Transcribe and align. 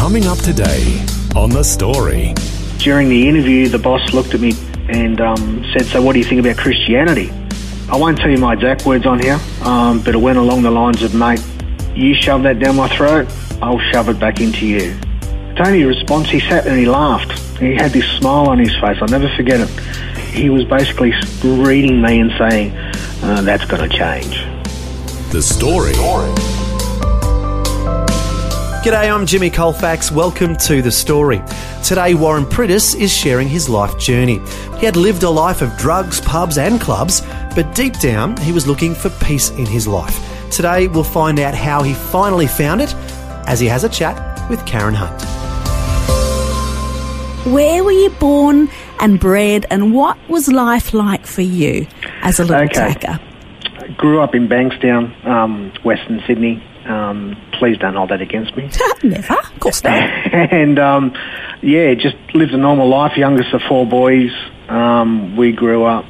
Coming 0.00 0.26
up 0.26 0.38
today 0.38 1.04
on 1.36 1.50
The 1.50 1.62
Story. 1.62 2.32
During 2.78 3.10
the 3.10 3.28
interview, 3.28 3.68
the 3.68 3.78
boss 3.78 4.14
looked 4.14 4.32
at 4.32 4.40
me 4.40 4.54
and 4.88 5.20
um, 5.20 5.62
said, 5.74 5.84
So, 5.84 6.00
what 6.00 6.14
do 6.14 6.18
you 6.18 6.24
think 6.24 6.40
about 6.40 6.56
Christianity? 6.56 7.30
I 7.86 7.98
won't 7.98 8.16
tell 8.16 8.30
you 8.30 8.38
my 8.38 8.54
exact 8.54 8.86
words 8.86 9.04
on 9.04 9.20
here, 9.20 9.38
um, 9.60 10.02
but 10.02 10.14
it 10.14 10.18
went 10.18 10.38
along 10.38 10.62
the 10.62 10.70
lines 10.70 11.02
of, 11.02 11.14
Mate, 11.14 11.44
you 11.94 12.14
shove 12.14 12.44
that 12.44 12.58
down 12.58 12.76
my 12.76 12.88
throat, 12.88 13.28
I'll 13.60 13.78
shove 13.92 14.08
it 14.08 14.18
back 14.18 14.40
into 14.40 14.66
you. 14.66 14.98
Tony's 15.54 15.84
response, 15.84 16.30
he 16.30 16.40
sat 16.40 16.64
there 16.64 16.72
and 16.72 16.80
he 16.80 16.88
laughed. 16.88 17.38
He 17.58 17.74
had 17.74 17.90
this 17.90 18.06
smile 18.12 18.48
on 18.48 18.58
his 18.58 18.74
face, 18.80 18.96
I'll 19.02 19.08
never 19.08 19.28
forget 19.36 19.60
it. 19.60 19.68
He 20.32 20.48
was 20.48 20.64
basically 20.64 21.12
reading 21.44 22.00
me 22.00 22.20
and 22.20 22.32
saying, 22.38 22.74
uh, 23.22 23.42
That's 23.42 23.66
going 23.66 23.86
to 23.88 23.94
change. 23.94 24.46
The 25.30 25.42
Story. 25.42 25.92
G'day, 28.82 29.12
I'm 29.14 29.26
Jimmy 29.26 29.50
Colfax. 29.50 30.10
Welcome 30.10 30.56
to 30.56 30.80
The 30.80 30.90
Story. 30.90 31.42
Today, 31.84 32.14
Warren 32.14 32.44
Priddis 32.44 32.98
is 32.98 33.12
sharing 33.12 33.46
his 33.46 33.68
life 33.68 33.98
journey. 33.98 34.40
He 34.78 34.86
had 34.86 34.96
lived 34.96 35.22
a 35.22 35.28
life 35.28 35.60
of 35.60 35.76
drugs, 35.76 36.18
pubs, 36.22 36.56
and 36.56 36.80
clubs, 36.80 37.20
but 37.54 37.74
deep 37.74 37.98
down, 37.98 38.38
he 38.38 38.52
was 38.52 38.66
looking 38.66 38.94
for 38.94 39.10
peace 39.22 39.50
in 39.50 39.66
his 39.66 39.86
life. 39.86 40.18
Today, 40.50 40.88
we'll 40.88 41.04
find 41.04 41.38
out 41.38 41.54
how 41.54 41.82
he 41.82 41.92
finally 41.92 42.46
found 42.46 42.80
it 42.80 42.94
as 43.46 43.60
he 43.60 43.66
has 43.66 43.84
a 43.84 43.88
chat 43.88 44.48
with 44.48 44.64
Karen 44.64 44.94
Hunt. 44.94 45.20
Where 47.52 47.84
were 47.84 47.92
you 47.92 48.08
born 48.10 48.70
and 48.98 49.20
bred, 49.20 49.66
and 49.70 49.92
what 49.92 50.16
was 50.28 50.48
life 50.48 50.94
like 50.94 51.26
for 51.26 51.42
you 51.42 51.86
as 52.22 52.40
a 52.40 52.44
little 52.44 52.64
Okay. 52.64 52.94
tacker? 52.94 53.20
Grew 53.98 54.22
up 54.22 54.34
in 54.34 54.48
Bankstown, 54.48 55.12
um, 55.26 55.70
Western 55.84 56.22
Sydney. 56.26 56.62
Um, 56.90 57.36
please 57.52 57.78
don't 57.78 57.94
hold 57.94 58.10
that 58.10 58.20
against 58.20 58.56
me. 58.56 58.70
Never, 59.02 59.34
of 59.34 59.60
course 59.60 59.84
not. 59.84 59.92
and 60.32 60.78
um, 60.78 61.14
yeah, 61.62 61.94
just 61.94 62.16
lived 62.34 62.52
a 62.52 62.56
normal 62.56 62.88
life. 62.88 63.16
Youngest 63.16 63.52
of 63.54 63.62
four 63.68 63.86
boys. 63.86 64.30
Um, 64.68 65.36
we 65.36 65.52
grew 65.52 65.84
up 65.84 66.04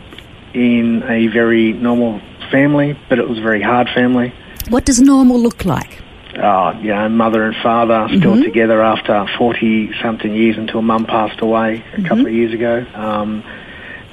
in 0.54 1.02
a 1.04 1.28
very 1.28 1.72
normal 1.72 2.20
family, 2.50 2.98
but 3.08 3.18
it 3.18 3.28
was 3.28 3.38
a 3.38 3.42
very 3.42 3.62
hard 3.62 3.88
family. 3.94 4.32
What 4.68 4.84
does 4.84 5.00
normal 5.00 5.38
look 5.38 5.64
like? 5.64 6.02
Uh, 6.34 6.78
you 6.80 6.88
know, 6.88 7.08
mother 7.08 7.44
and 7.44 7.56
father 7.56 8.06
still 8.16 8.40
together 8.40 8.80
after 8.82 9.26
40 9.36 9.90
something 10.00 10.32
years 10.32 10.56
until 10.56 10.80
mum 10.80 11.04
passed 11.04 11.40
away 11.40 11.84
a 11.92 12.02
couple 12.02 12.26
of 12.26 12.32
years 12.32 12.54
ago. 12.54 12.86
Um, 12.94 13.42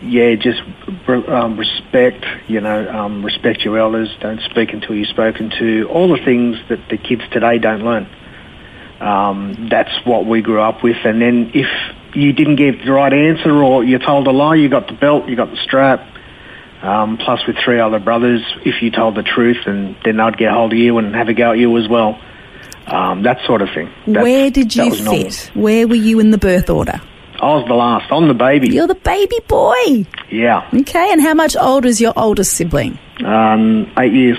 yeah, 0.01 0.35
just 0.35 0.61
um, 1.07 1.57
respect, 1.57 2.25
you 2.47 2.61
know, 2.61 2.87
um, 2.89 3.23
respect 3.25 3.61
your 3.61 3.77
elders, 3.79 4.15
don't 4.19 4.41
speak 4.41 4.73
until 4.73 4.95
you're 4.95 5.05
spoken 5.05 5.49
to, 5.59 5.87
all 5.89 6.07
the 6.09 6.23
things 6.23 6.57
that 6.69 6.79
the 6.89 6.97
kids 6.97 7.23
today 7.31 7.57
don't 7.57 7.83
learn. 7.83 8.07
Um, 8.99 9.67
that's 9.69 10.05
what 10.05 10.25
we 10.25 10.41
grew 10.41 10.61
up 10.61 10.83
with. 10.83 10.97
And 11.03 11.21
then 11.21 11.51
if 11.53 11.67
you 12.15 12.33
didn't 12.33 12.55
give 12.55 12.83
the 12.85 12.91
right 12.91 13.13
answer 13.13 13.51
or 13.63 13.83
you 13.83 13.99
told 13.99 14.27
a 14.27 14.31
lie, 14.31 14.55
you 14.55 14.69
got 14.69 14.87
the 14.87 14.93
belt, 14.93 15.27
you 15.27 15.35
got 15.35 15.51
the 15.51 15.57
strap. 15.57 16.05
Um, 16.81 17.17
plus 17.17 17.45
with 17.47 17.57
three 17.65 17.79
other 17.79 17.99
brothers, 17.99 18.41
if 18.63 18.83
you 18.83 18.91
told 18.91 19.15
the 19.15 19.23
truth, 19.23 19.65
and 19.65 19.95
then 20.05 20.17
they'd 20.17 20.37
get 20.37 20.51
hold 20.51 20.73
of 20.73 20.77
you 20.77 20.99
and 20.99 21.15
have 21.15 21.27
a 21.27 21.33
go 21.33 21.51
at 21.53 21.57
you 21.57 21.75
as 21.77 21.87
well. 21.89 22.19
Um, 22.85 23.23
that 23.23 23.39
sort 23.45 23.63
of 23.63 23.69
thing. 23.73 23.89
That's- 24.05 24.23
Where 24.23 24.51
did 24.51 24.75
you 24.75 24.89
was 24.89 25.01
normal. 25.01 25.23
fit? 25.23 25.51
Where 25.55 25.87
were 25.87 25.95
you 25.95 26.19
in 26.19 26.29
the 26.29 26.37
birth 26.37 26.69
order? 26.69 27.01
I 27.39 27.55
was 27.55 27.67
the 27.67 27.73
last. 27.75 28.11
I'm 28.11 28.27
the 28.27 28.33
baby. 28.33 28.69
You're 28.69 28.87
the 28.87 28.95
baby 28.95 29.39
boy. 29.47 30.05
Yeah. 30.29 30.67
Okay, 30.73 31.11
and 31.11 31.21
how 31.21 31.33
much 31.33 31.55
older 31.55 31.87
is 31.87 32.01
your 32.01 32.13
oldest 32.15 32.53
sibling? 32.53 32.97
Um, 33.23 33.91
eight 33.97 34.13
years. 34.13 34.37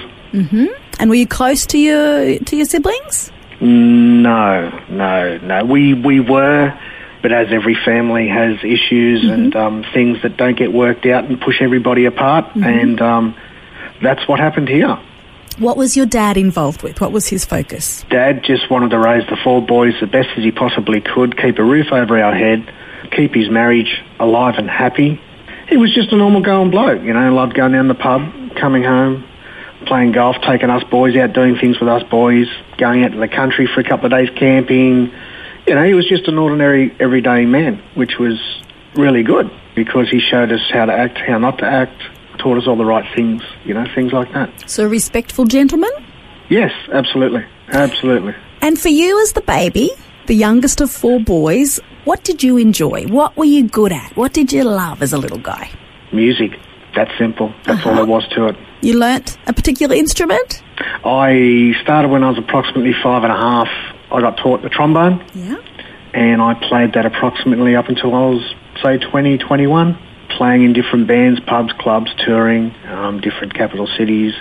And 1.01 1.09
were 1.09 1.17
you 1.17 1.27
close 1.27 1.65
to 1.67 1.79
your 1.79 2.39
to 2.39 2.57
your 2.57 2.67
siblings? 2.67 3.31
No, 3.61 4.71
no, 4.91 5.39
no. 5.39 5.65
We 5.65 5.95
we 5.95 6.21
were, 6.21 6.79
but 7.23 7.33
as 7.33 7.49
every 7.51 7.77
family 7.85 8.29
has 8.29 8.59
issues 8.63 9.25
and 9.25 9.55
um, 9.57 9.85
things 9.95 10.23
that 10.23 10.37
don't 10.37 10.57
get 10.57 10.73
worked 10.73 11.07
out 11.07 11.25
and 11.25 11.41
push 11.41 11.61
everybody 11.61 12.05
apart, 12.05 12.55
and 12.57 13.01
um, 13.01 13.37
that's 14.03 14.27
what 14.29 14.39
happened 14.39 14.69
here. 14.69 14.99
What 15.59 15.77
was 15.77 15.97
your 15.97 16.07
dad 16.07 16.37
involved 16.37 16.83
with? 16.83 17.01
What 17.01 17.11
was 17.11 17.27
his 17.27 17.45
focus? 17.45 18.05
Dad 18.11 18.45
just 18.45 18.71
wanted 18.71 18.91
to 18.91 18.99
raise 18.99 19.27
the 19.29 19.37
four 19.43 19.61
boys 19.61 19.95
the 20.01 20.07
best 20.07 20.29
as 20.37 20.45
he 20.45 20.53
possibly 20.53 21.01
could, 21.01 21.37
keep 21.37 21.59
a 21.59 21.65
roof 21.65 21.91
over 21.91 22.23
our 22.23 22.33
head, 22.33 22.73
keep 23.11 23.35
his 23.35 23.51
marriage 23.51 24.03
alive 24.19 24.55
and 24.59 24.69
happy. 24.69 25.21
He 25.69 25.77
was 25.77 25.95
just 25.95 26.13
a 26.13 26.17
normal 26.17 26.41
going 26.41 26.71
bloke, 26.71 27.03
you 27.03 27.13
know, 27.13 27.35
loved 27.35 27.55
going 27.55 27.73
down 27.73 27.89
the 27.89 27.95
pub, 27.95 28.23
coming 28.57 28.85
home, 28.85 29.25
playing 29.87 30.13
golf, 30.13 30.37
taking 30.43 30.71
us 30.71 30.83
boys 30.85 31.17
out, 31.17 31.33
doing 31.33 31.57
things 31.57 31.79
with 31.79 31.89
us 31.89 32.03
boys, 32.05 32.47
going 32.79 33.05
out 33.05 33.13
to 33.13 33.19
the 33.19 33.29
country 33.29 33.67
for 33.67 33.81
a 33.81 33.85
couple 33.85 34.07
of 34.07 34.13
days 34.13 34.31
camping. 34.37 35.13
You 35.67 35.75
know, 35.75 35.85
he 35.85 35.95
was 35.95 36.09
just 36.09 36.27
an 36.29 36.39
ordinary, 36.39 36.95
everyday 36.99 37.45
man, 37.45 37.83
which 37.95 38.19
was 38.19 38.39
really 38.95 39.23
good 39.23 39.51
because 39.75 40.09
he 40.11 40.21
showed 40.21 40.51
us 40.51 40.63
how 40.73 40.87
to 40.87 40.93
act, 40.93 41.19
how 41.19 41.39
not 41.39 41.59
to 41.59 41.67
act, 41.67 42.03
taught 42.39 42.57
us 42.57 42.67
all 42.67 42.77
the 42.77 42.85
right 42.85 43.05
things, 43.15 43.43
you 43.65 43.75
know, 43.75 43.87
things 43.95 44.13
like 44.13 44.33
that. 44.33 44.71
So 44.71 44.87
a 44.87 44.89
respectful 44.89 45.45
gentleman? 45.45 45.91
Yes, 46.49 46.73
absolutely. 46.93 47.45
Absolutely. 47.69 48.35
And 48.63 48.79
for 48.79 48.89
you 48.89 49.21
as 49.23 49.33
the 49.33 49.43
baby, 49.43 49.91
the 50.29 50.35
youngest 50.35 50.81
of 50.81 50.91
four 50.91 51.19
boys, 51.21 51.81
what 52.05 52.23
did 52.23 52.43
you 52.43 52.57
enjoy? 52.59 53.07
What 53.09 53.37
were 53.37 53.45
you 53.47 53.67
good 53.67 53.93
at? 53.93 54.17
What 54.17 54.33
did 54.33 54.53
you 54.53 54.63
love 54.65 55.03
as 55.03 55.13
a 55.13 55.19
little 55.19 55.39
guy? 55.39 55.71
music. 56.13 56.53
That's 56.97 57.11
simple. 57.19 57.53
That's 57.67 57.85
all 57.85 57.95
there 57.95 58.07
was 58.07 58.27
to 58.29 58.47
it. 58.49 58.57
You 58.81 58.99
learnt 58.99 59.37
a 59.47 59.53
particular 59.53 59.95
instrument? 59.95 60.63
I 61.05 61.75
started 61.83 62.09
when 62.09 62.25
I 62.25 62.31
was 62.31 62.39
approximately 62.39 62.95
five 63.03 63.25
and 63.25 63.33
a 63.33 63.37
half. 63.37 63.69
I 64.11 64.21
got 64.23 64.39
taught 64.39 64.63
the 64.63 64.71
trombone, 64.71 65.23
Yeah. 65.35 65.57
and 66.15 66.41
I 66.41 66.55
played 66.55 66.95
that 66.95 67.05
approximately 67.05 67.77
up 67.77 67.89
until 67.91 68.15
I 68.15 68.25
was, 68.31 68.55
say, 68.83 68.97
20, 68.97 69.37
21, 69.37 69.99
playing 70.31 70.63
in 70.65 70.73
different 70.73 71.07
bands, 71.07 71.41
pubs, 71.41 71.75
clubs, 71.75 72.11
touring, 72.25 72.75
um, 72.91 73.21
different 73.21 73.53
capital 73.53 73.87
cities, 73.99 74.33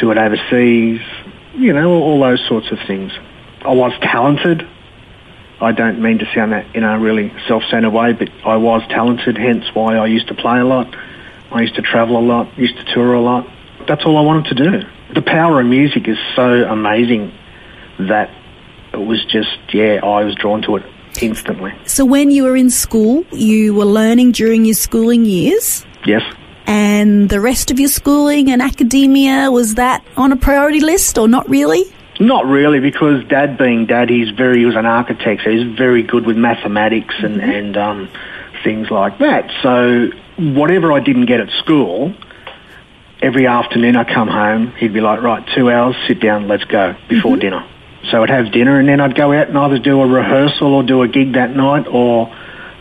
toured 0.00 0.18
overseas, 0.18 1.00
you 1.56 1.72
know, 1.72 1.90
all 2.02 2.18
those 2.20 2.44
sorts 2.48 2.72
of 2.72 2.78
things. 2.88 3.12
I 3.64 3.72
was 3.72 3.92
talented. 4.02 4.66
I 5.60 5.72
don't 5.72 6.00
mean 6.02 6.18
to 6.18 6.26
sound 6.34 6.52
that 6.52 6.74
in 6.76 6.84
a 6.84 6.98
really 6.98 7.32
self-centered 7.48 7.90
way, 7.90 8.12
but 8.12 8.28
I 8.44 8.56
was 8.56 8.82
talented, 8.88 9.38
hence 9.38 9.64
why 9.74 9.96
I 9.96 10.06
used 10.06 10.28
to 10.28 10.34
play 10.34 10.58
a 10.60 10.64
lot. 10.64 10.94
I 11.50 11.62
used 11.62 11.76
to 11.76 11.82
travel 11.82 12.18
a 12.18 12.20
lot, 12.20 12.58
used 12.58 12.76
to 12.76 12.84
tour 12.92 13.14
a 13.14 13.20
lot. 13.20 13.48
That's 13.88 14.04
all 14.04 14.18
I 14.18 14.20
wanted 14.20 14.56
to 14.56 14.70
do. 14.70 14.82
The 15.14 15.22
power 15.22 15.60
of 15.60 15.66
music 15.66 16.08
is 16.08 16.18
so 16.34 16.64
amazing 16.64 17.32
that 17.98 18.30
it 18.92 18.98
was 18.98 19.24
just, 19.26 19.56
yeah, 19.72 20.00
I 20.02 20.24
was 20.24 20.34
drawn 20.34 20.60
to 20.62 20.76
it 20.76 20.84
instantly. 21.22 21.72
So 21.86 22.04
when 22.04 22.30
you 22.30 22.42
were 22.42 22.56
in 22.56 22.68
school, 22.68 23.24
you 23.32 23.74
were 23.74 23.84
learning 23.86 24.32
during 24.32 24.64
your 24.64 24.74
schooling 24.74 25.24
years, 25.24 25.86
Yes. 26.04 26.22
and 26.66 27.28
the 27.30 27.40
rest 27.40 27.70
of 27.70 27.78
your 27.80 27.88
schooling 27.88 28.50
and 28.50 28.60
academia, 28.60 29.50
was 29.50 29.76
that 29.76 30.04
on 30.16 30.32
a 30.32 30.36
priority 30.36 30.80
list 30.80 31.16
or 31.16 31.28
not 31.28 31.48
really? 31.48 31.84
Not 32.18 32.46
really, 32.46 32.80
because 32.80 33.24
Dad, 33.24 33.58
being 33.58 33.86
Dad, 33.86 34.08
he's 34.08 34.30
very 34.30 34.60
he 34.60 34.64
was 34.64 34.76
an 34.76 34.86
architect, 34.86 35.42
so 35.44 35.50
he's 35.50 35.76
very 35.76 36.02
good 36.02 36.24
with 36.24 36.36
mathematics 36.36 37.14
and 37.18 37.42
and 37.42 37.76
um, 37.76 38.08
things 38.64 38.90
like 38.90 39.18
that. 39.18 39.50
So 39.62 40.08
whatever 40.38 40.92
I 40.92 41.00
didn't 41.00 41.26
get 41.26 41.40
at 41.40 41.50
school, 41.58 42.14
every 43.20 43.46
afternoon 43.46 43.96
I 43.96 44.04
come 44.04 44.28
home, 44.28 44.72
he'd 44.78 44.94
be 44.94 45.00
like, 45.00 45.20
"Right, 45.20 45.46
two 45.54 45.70
hours, 45.70 45.94
sit 46.06 46.20
down, 46.20 46.48
let's 46.48 46.64
go 46.64 46.96
before 47.08 47.36
dinner." 47.36 47.66
So 48.10 48.22
I'd 48.22 48.30
have 48.30 48.50
dinner, 48.52 48.78
and 48.78 48.88
then 48.88 49.00
I'd 49.00 49.14
go 49.14 49.32
out 49.32 49.48
and 49.48 49.58
either 49.58 49.78
do 49.78 50.00
a 50.00 50.06
rehearsal 50.06 50.74
or 50.74 50.82
do 50.82 51.02
a 51.02 51.08
gig 51.08 51.34
that 51.34 51.54
night, 51.54 51.86
or 51.86 52.34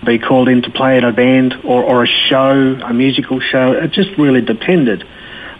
be 0.05 0.19
called 0.19 0.47
in 0.47 0.61
to 0.61 0.69
play 0.69 0.97
at 0.97 1.03
a 1.03 1.11
band 1.11 1.55
or, 1.63 1.83
or 1.83 2.03
a 2.03 2.07
show, 2.07 2.51
a 2.51 2.93
musical 2.93 3.39
show. 3.39 3.73
It 3.73 3.91
just 3.91 4.11
really 4.17 4.41
depended. 4.41 5.03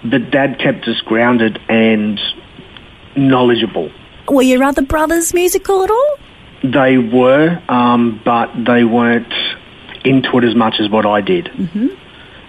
But 0.03 0.29
Dad 0.29 0.59
kept 0.59 0.87
us 0.87 1.01
grounded 1.01 1.59
and 1.67 2.19
knowledgeable. 3.15 3.91
Were 4.27 4.41
your 4.41 4.63
other 4.63 4.81
brothers 4.81 5.33
musical 5.33 5.83
at 5.83 5.91
all? 5.91 6.17
They 6.63 6.97
were, 6.97 7.61
um, 7.69 8.21
but 8.23 8.51
they 8.55 8.83
weren't 8.83 9.33
into 10.03 10.37
it 10.37 10.43
as 10.43 10.55
much 10.55 10.79
as 10.79 10.89
what 10.89 11.05
I 11.05 11.21
did. 11.21 11.45
Mm-hmm. 11.45 11.87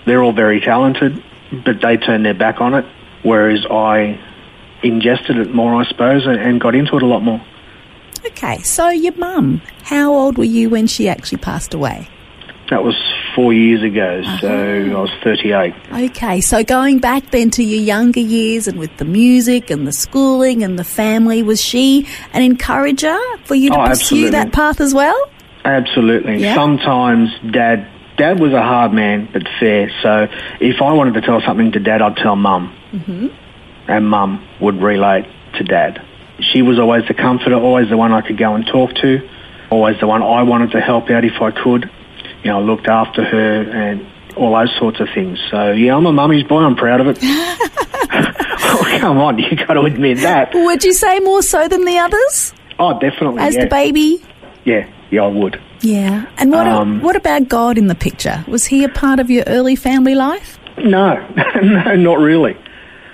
They're 0.06 0.22
all 0.22 0.32
very 0.32 0.60
talented, 0.60 1.22
but 1.64 1.80
they 1.80 1.96
turned 1.96 2.24
their 2.24 2.34
back 2.34 2.60
on 2.60 2.74
it, 2.74 2.84
whereas 3.22 3.66
I 3.66 4.18
ingested 4.82 5.36
it 5.38 5.52
more, 5.52 5.74
I 5.74 5.84
suppose, 5.86 6.26
and, 6.26 6.38
and 6.38 6.60
got 6.60 6.74
into 6.74 6.96
it 6.96 7.02
a 7.02 7.06
lot 7.06 7.22
more. 7.22 7.44
Okay, 8.26 8.58
so 8.62 8.88
your 8.88 9.14
mum, 9.16 9.60
how 9.82 10.12
old 10.12 10.38
were 10.38 10.44
you 10.44 10.70
when 10.70 10.86
she 10.86 11.08
actually 11.08 11.38
passed 11.38 11.74
away? 11.74 12.08
That 12.70 12.82
was 12.82 12.96
four 13.36 13.52
years 13.52 13.82
ago, 13.84 14.22
so 14.40 14.48
I 14.48 15.00
was 15.00 15.10
38. 15.22 15.72
Okay, 16.10 16.40
so 16.40 16.64
going 16.64 16.98
back 16.98 17.30
then 17.30 17.50
to 17.52 17.62
your 17.62 17.80
younger 17.80 18.18
years 18.18 18.66
and 18.66 18.76
with 18.76 18.96
the 18.96 19.04
music 19.04 19.70
and 19.70 19.86
the 19.86 19.92
schooling 19.92 20.64
and 20.64 20.76
the 20.76 20.82
family, 20.82 21.44
was 21.44 21.62
she 21.62 22.08
an 22.32 22.42
encourager 22.42 23.16
for 23.44 23.54
you 23.54 23.70
to 23.70 23.76
Oh, 23.76 23.86
pursue 23.86 23.90
absolutely. 24.26 24.30
that 24.30 24.52
path 24.52 24.80
as 24.80 24.92
well? 24.92 25.16
Absolutely. 25.64 26.38
Yeah. 26.38 26.56
Sometimes 26.56 27.30
dad 27.52 27.86
dad 28.16 28.40
was 28.40 28.52
a 28.52 28.62
hard 28.62 28.92
man 28.92 29.28
but 29.32 29.42
fair. 29.60 29.90
So 30.02 30.26
if 30.60 30.80
I 30.82 30.92
wanted 30.92 31.14
to 31.14 31.20
tell 31.20 31.40
something 31.42 31.70
to 31.72 31.78
dad, 31.78 32.02
I'd 32.02 32.16
tell 32.16 32.34
mum, 32.34 32.74
mm-hmm. 32.92 33.28
and 33.88 34.08
mum 34.08 34.44
would 34.60 34.82
relay 34.82 35.30
to 35.58 35.62
dad. 35.64 36.02
She 36.40 36.62
was 36.62 36.78
always 36.80 37.06
the 37.06 37.14
comforter, 37.14 37.54
always 37.54 37.88
the 37.90 37.96
one 37.96 38.12
I 38.12 38.22
could 38.22 38.38
go 38.38 38.54
and 38.54 38.66
talk 38.66 38.94
to, 39.02 39.28
always 39.70 40.00
the 40.00 40.06
one 40.06 40.22
I 40.22 40.42
wanted 40.42 40.72
to 40.72 40.80
help 40.80 41.10
out 41.10 41.24
if 41.24 41.40
I 41.40 41.50
could. 41.50 41.90
You 42.46 42.52
know, 42.52 42.58
I 42.60 42.62
looked 42.62 42.86
after 42.86 43.24
her 43.24 43.62
and 43.72 44.06
all 44.36 44.56
those 44.56 44.72
sorts 44.78 45.00
of 45.00 45.08
things. 45.12 45.36
So 45.50 45.72
yeah, 45.72 45.96
I'm 45.96 46.06
a 46.06 46.12
mummy's 46.12 46.44
boy. 46.44 46.60
I'm 46.60 46.76
proud 46.76 47.00
of 47.00 47.08
it. 47.08 47.18
oh, 47.22 48.96
come 49.00 49.18
on, 49.18 49.36
you 49.40 49.56
got 49.56 49.74
to 49.74 49.80
admit 49.80 50.18
that. 50.18 50.54
Would 50.54 50.84
you 50.84 50.92
say 50.92 51.18
more 51.18 51.42
so 51.42 51.66
than 51.66 51.84
the 51.84 51.98
others 51.98 52.54
Oh, 52.78 53.00
definitely. 53.00 53.42
as 53.42 53.56
yeah. 53.56 53.64
the 53.64 53.66
baby? 53.70 54.22
Yeah, 54.64 54.88
yeah, 55.10 55.22
I 55.22 55.26
would. 55.26 55.60
Yeah. 55.80 56.26
And 56.38 56.52
what, 56.52 56.68
Um, 56.68 57.02
what 57.02 57.16
about 57.16 57.48
God 57.48 57.78
in 57.78 57.88
the 57.88 57.96
picture? 57.96 58.44
Was 58.46 58.64
he 58.64 58.84
a 58.84 58.88
part 58.88 59.18
of 59.18 59.28
your 59.28 59.42
early 59.48 59.74
family 59.74 60.14
life? 60.14 60.56
No, 60.78 61.16
no, 61.62 61.96
not 61.96 62.20
really. 62.20 62.56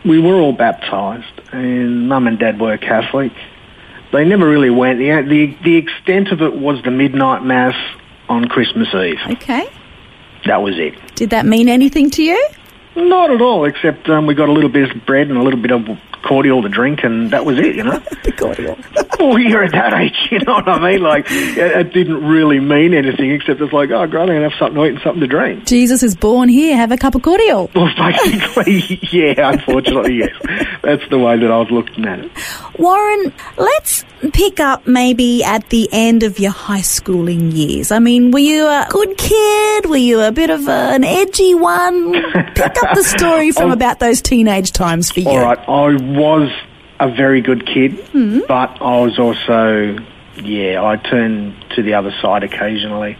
We 0.04 0.18
were 0.18 0.34
all 0.34 0.52
baptised, 0.52 1.40
and 1.52 2.06
mum 2.06 2.26
and 2.26 2.38
dad 2.38 2.60
were 2.60 2.76
Catholic. 2.76 3.32
They 4.12 4.26
never 4.26 4.46
really 4.46 4.68
went. 4.68 4.98
The, 4.98 5.22
the 5.26 5.56
the 5.64 5.76
extent 5.76 6.32
of 6.32 6.42
it 6.42 6.54
was 6.54 6.82
the 6.82 6.90
midnight 6.90 7.42
mass 7.44 7.74
on 8.32 8.48
Christmas 8.48 8.88
Eve. 8.94 9.18
Okay. 9.32 9.68
That 10.46 10.62
was 10.62 10.78
it. 10.78 10.94
Did 11.14 11.30
that 11.30 11.46
mean 11.46 11.68
anything 11.68 12.10
to 12.10 12.22
you? 12.22 12.48
Not 12.96 13.30
at 13.30 13.40
all, 13.40 13.64
except 13.64 14.08
um, 14.08 14.26
we 14.26 14.34
got 14.34 14.48
a 14.48 14.52
little 14.52 14.70
bit 14.70 14.90
of 14.90 15.06
bread 15.06 15.28
and 15.28 15.38
a 15.38 15.42
little 15.42 15.60
bit 15.60 15.70
of 15.70 15.86
cordial 16.22 16.62
to 16.62 16.68
drink, 16.68 17.04
and 17.04 17.30
that 17.30 17.44
was 17.44 17.58
it. 17.58 17.76
You 17.76 17.84
know. 17.84 17.98
The 18.24 18.32
cordial. 18.38 18.76
well, 19.18 19.38
you're 19.38 19.64
at 19.64 19.72
that 19.72 19.92
age, 19.94 20.28
you 20.30 20.38
know 20.40 20.54
what 20.54 20.68
I 20.68 20.92
mean? 20.92 21.02
Like, 21.02 21.26
it, 21.30 21.58
it 21.58 21.92
didn't 21.92 22.24
really 22.24 22.60
mean 22.60 22.94
anything, 22.94 23.30
except 23.30 23.60
it's 23.60 23.72
like, 23.72 23.90
oh, 23.90 24.06
great, 24.06 24.22
I'm 24.22 24.26
gonna 24.28 24.48
have 24.50 24.58
something 24.58 24.76
to 24.76 24.84
eat 24.86 24.94
and 24.94 25.00
something 25.02 25.20
to 25.20 25.26
drink. 25.26 25.66
Jesus 25.66 26.02
is 26.02 26.14
born 26.16 26.48
here. 26.48 26.76
Have 26.76 26.92
a 26.92 26.96
cup 26.96 27.14
of 27.14 27.22
cordial. 27.22 27.70
Well, 27.82 27.90
basically, 27.96 28.98
yeah, 29.10 29.50
unfortunately, 29.52 30.14
yes. 30.18 30.30
That's 30.82 31.02
the 31.10 31.18
way 31.18 31.38
that 31.38 31.50
I 31.50 31.58
was 31.58 31.70
looking 31.70 32.04
at 32.06 32.20
it. 32.20 32.30
Warren, 32.78 33.32
let's 33.56 34.04
pick 34.32 34.60
up 34.60 34.86
maybe 34.86 35.42
at 35.42 35.68
the 35.70 35.88
end 35.90 36.22
of 36.22 36.38
your 36.38 36.52
high 36.52 36.80
schooling 36.80 37.50
years. 37.50 37.90
I 37.90 37.98
mean, 37.98 38.30
were 38.30 38.38
you 38.38 38.64
a 38.66 38.86
good 38.88 39.16
kid? 39.18 39.86
Were 39.86 39.96
you 39.96 40.20
a 40.20 40.30
bit 40.32 40.50
of 40.50 40.68
a, 40.68 40.70
an 40.70 41.02
edgy 41.04 41.54
one? 41.54 42.12
Pick 42.54 42.82
up 42.82 42.94
the 42.94 43.02
story 43.04 43.50
from 43.50 43.70
Oh. 43.70 43.72
about 43.72 43.98
those 44.00 44.20
teenage 44.22 44.72
times 44.72 45.10
for 45.10 45.20
you. 45.20 45.28
All 45.28 45.40
right, 45.40 45.58
I 45.68 45.96
was 46.16 46.50
a 47.00 47.10
very 47.10 47.40
good 47.40 47.66
kid, 47.66 47.98
but 48.46 48.80
I 48.80 49.00
was 49.00 49.18
also, 49.18 49.96
yeah, 50.36 50.82
I 50.84 50.96
turned 50.96 51.54
to 51.76 51.82
the 51.82 51.94
other 51.94 52.12
side 52.22 52.44
occasionally 52.44 53.16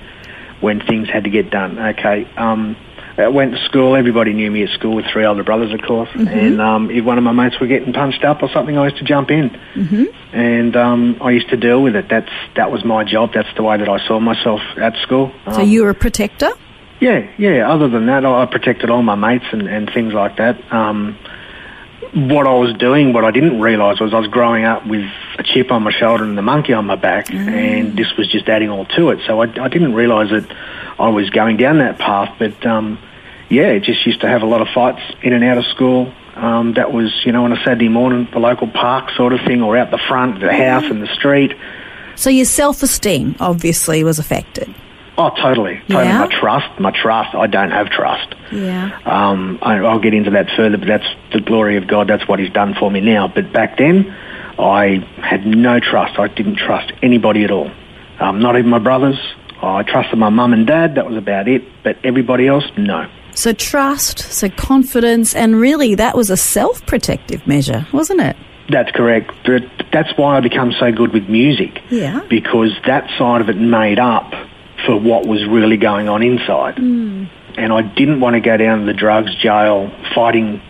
when 0.61 0.81
things 0.81 1.09
had 1.09 1.25
to 1.25 1.31
get 1.31 1.51
done. 1.51 1.79
Okay, 1.79 2.29
um, 2.37 2.77
I 3.19 3.29
went 3.29 3.53
to 3.55 3.65
school. 3.65 3.95
Everybody 3.97 4.33
knew 4.33 4.51
me 4.51 4.63
at 4.63 4.71
school 4.71 4.95
with 4.97 5.07
three 5.13 5.27
older 5.27 5.45
brothers, 5.45 5.73
of 5.75 5.83
course. 5.83 6.09
And 6.15 6.61
um, 6.61 6.91
if 6.91 7.05
one 7.05 7.19
of 7.19 7.25
my 7.25 7.33
mates 7.33 7.61
were 7.61 7.67
getting 7.67 7.93
punched 7.93 8.25
up 8.25 8.43
or 8.43 8.49
something, 8.51 8.79
I 8.79 8.85
used 8.85 8.97
to 8.99 9.05
jump 9.05 9.31
in, 9.31 9.51
mm-hmm. 9.75 10.05
and 10.35 10.77
um, 10.77 11.17
I 11.21 11.33
used 11.33 11.49
to 11.51 11.57
deal 11.57 11.83
with 11.83 11.95
it. 11.97 12.07
That's 12.09 12.31
that 12.57 12.71
was 12.71 12.85
my 12.85 13.05
job. 13.05 13.33
That's 13.35 13.53
the 13.57 13.63
way 13.65 13.77
that 13.77 13.89
I 13.89 13.99
saw 14.07 14.19
myself 14.21 14.61
at 14.79 14.97
school. 15.03 15.33
So 15.47 15.61
Um, 15.63 15.69
you 15.69 15.83
were 15.83 15.91
a 15.91 15.95
protector? 15.95 16.51
yeah, 17.01 17.29
yeah. 17.37 17.69
Other 17.71 17.89
than 17.89 18.07
that, 18.07 18.25
I 18.25 18.43
I 18.43 18.47
protected 18.47 18.89
all 18.91 19.03
my 19.03 19.17
mates 19.17 19.47
and, 19.53 19.69
and 19.69 19.91
things 19.93 20.15
like 20.15 20.37
that. 20.37 20.57
Um, 20.73 21.19
what 22.15 22.47
I 22.47 22.53
was 22.53 22.75
doing, 22.75 23.13
what 23.13 23.25
I 23.25 23.31
didn't 23.31 23.61
realise 23.61 23.99
was 23.99 24.13
I 24.13 24.19
was 24.19 24.29
growing 24.29 24.65
up 24.65 24.87
with 24.87 25.11
a 25.39 25.43
chip 25.43 25.73
on 25.73 25.83
my 25.83 25.91
shoulder 25.91 26.25
and 26.25 26.37
the 26.37 26.43
monkey 26.43 26.75
on 26.75 26.85
my 26.85 26.97
back, 26.97 27.33
and 27.33 27.97
this 27.97 28.15
was 28.19 28.31
just 28.31 28.49
adding 28.49 28.69
all 28.69 28.85
to 28.85 29.11
it. 29.11 29.21
So 29.27 29.41
I, 29.41 29.45
I 29.45 29.69
didn't 29.69 29.95
realise 29.95 30.31
that 30.31 30.55
I 30.99 31.09
was 31.09 31.31
going 31.31 31.57
down 31.57 31.79
that 31.79 31.99
path. 31.99 32.37
But 32.39 32.67
um, 32.67 32.99
yeah, 33.49 33.69
it 33.69 33.85
just 33.85 34.05
used 34.07 34.21
to 34.21 34.29
have 34.29 34.43
a 34.43 34.47
lot 34.47 34.61
of 34.61 34.69
fights 34.75 35.01
in 35.23 35.33
and 35.33 35.43
out 35.43 35.57
of 35.57 35.65
school. 35.67 36.13
Um, 36.35 36.75
that 36.75 36.93
was, 36.93 37.13
you 37.25 37.33
know, 37.33 37.45
on 37.45 37.53
a 37.53 37.57
Saturday 37.57 37.89
morning, 37.89 38.29
the 38.31 38.39
local 38.39 38.67
park 38.67 39.11
sort 39.17 39.33
of 39.33 39.41
thing, 39.47 39.63
or 39.63 39.77
out 39.77 39.91
the 39.91 40.01
front, 40.09 40.37
of 40.37 40.41
the 40.41 40.53
house 40.53 40.85
and 40.85 41.03
the 41.03 41.15
street. 41.15 41.55
So 42.15 42.31
your 42.31 42.45
self 42.45 42.83
esteem 42.83 43.37
obviously 43.41 44.05
was 44.05 44.19
affected. 44.19 44.75
Oh, 45.19 45.31
totally, 45.31 45.81
totally. 45.89 46.07
Yeah? 46.07 46.19
My 46.19 46.27
trust, 46.41 46.81
my 46.81 46.91
trust. 46.91 47.35
I 47.35 47.47
don't 47.47 47.71
have 47.71 47.89
trust. 47.91 48.35
Yeah. 48.51 48.99
Um, 49.05 49.59
I, 49.61 49.77
I'll 49.79 50.01
get 50.01 50.15
into 50.15 50.31
that 50.31 50.49
further, 50.57 50.79
but 50.79 50.89
that's 50.89 51.07
the 51.33 51.41
glory 51.41 51.77
of 51.77 51.87
God. 51.87 52.09
That's 52.09 52.27
what 52.27 52.39
He's 52.39 52.53
done 52.53 52.75
for 52.75 52.91
me 52.91 53.01
now. 53.01 53.29
But 53.29 53.53
back 53.53 53.77
then, 53.77 54.11
I 54.59 55.07
had 55.19 55.47
no 55.47 55.81
trust. 55.81 56.19
I 56.19 56.29
didn't 56.29 56.57
trust 56.57 56.93
anybody 57.03 57.45
at 57.45 57.51
all. 57.51 57.71
Um, 58.21 58.41
not 58.41 58.57
even 58.57 58.71
my 58.71 58.79
brothers. 58.79 59.19
I 59.61 59.83
trusted 59.83 60.19
my 60.19 60.31
mum 60.31 60.53
and 60.53 60.67
dad. 60.67 60.95
That 60.97 61.07
was 61.07 61.17
about 61.17 61.47
it. 61.47 61.63
But 61.83 61.99
everybody 62.05 62.49
else, 62.49 62.65
no. 62.77 63.09
So 63.35 63.53
trust, 63.53 64.19
so 64.19 64.49
confidence, 64.51 65.35
and 65.35 65.57
really 65.57 65.95
that 65.95 66.17
was 66.17 66.31
a 66.31 66.37
self 66.37 66.85
protective 66.87 67.47
measure, 67.47 67.87
wasn't 67.93 68.21
it? 68.21 68.37
That's 68.69 68.91
correct. 68.93 69.31
But 69.45 69.63
that's 69.93 70.17
why 70.17 70.37
I 70.37 70.41
become 70.41 70.73
so 70.73 70.91
good 70.93 71.13
with 71.13 71.29
music. 71.29 71.81
Yeah. 71.91 72.23
Because 72.29 72.71
that 72.87 73.09
side 73.19 73.41
of 73.41 73.49
it 73.49 73.57
made 73.57 73.99
up 73.99 74.33
for 74.87 74.99
what 74.99 75.27
was 75.27 75.45
really 75.47 75.77
going 75.77 76.09
on 76.09 76.23
inside. 76.23 76.79
Hmm. 76.79 77.25
And 77.57 77.73
I 77.73 77.83
didn't 77.83 78.21
want 78.21 78.35
to 78.35 78.41
go 78.41 78.57
down 78.57 78.81
to 78.81 78.87
the 78.87 78.95
drugs, 78.95 79.35
jail, 79.37 79.91
fighting 80.15 80.63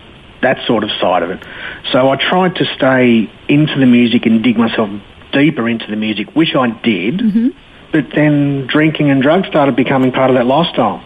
that 0.42 0.66
sort 0.66 0.84
of 0.84 0.90
side 1.00 1.22
of 1.22 1.30
it. 1.30 1.44
So 1.92 2.10
I 2.10 2.16
tried 2.16 2.56
to 2.56 2.64
stay 2.74 3.30
into 3.48 3.78
the 3.78 3.86
music 3.86 4.26
and 4.26 4.42
dig 4.42 4.56
myself 4.56 4.90
deeper 5.32 5.68
into 5.68 5.86
the 5.86 5.96
music, 5.96 6.34
which 6.34 6.54
I 6.54 6.70
did. 6.70 7.18
Mm-hmm. 7.18 7.48
But 7.92 8.06
then 8.14 8.66
drinking 8.66 9.10
and 9.10 9.22
drugs 9.22 9.48
started 9.48 9.76
becoming 9.76 10.12
part 10.12 10.30
of 10.30 10.36
that 10.36 10.46
lifestyle. 10.46 11.04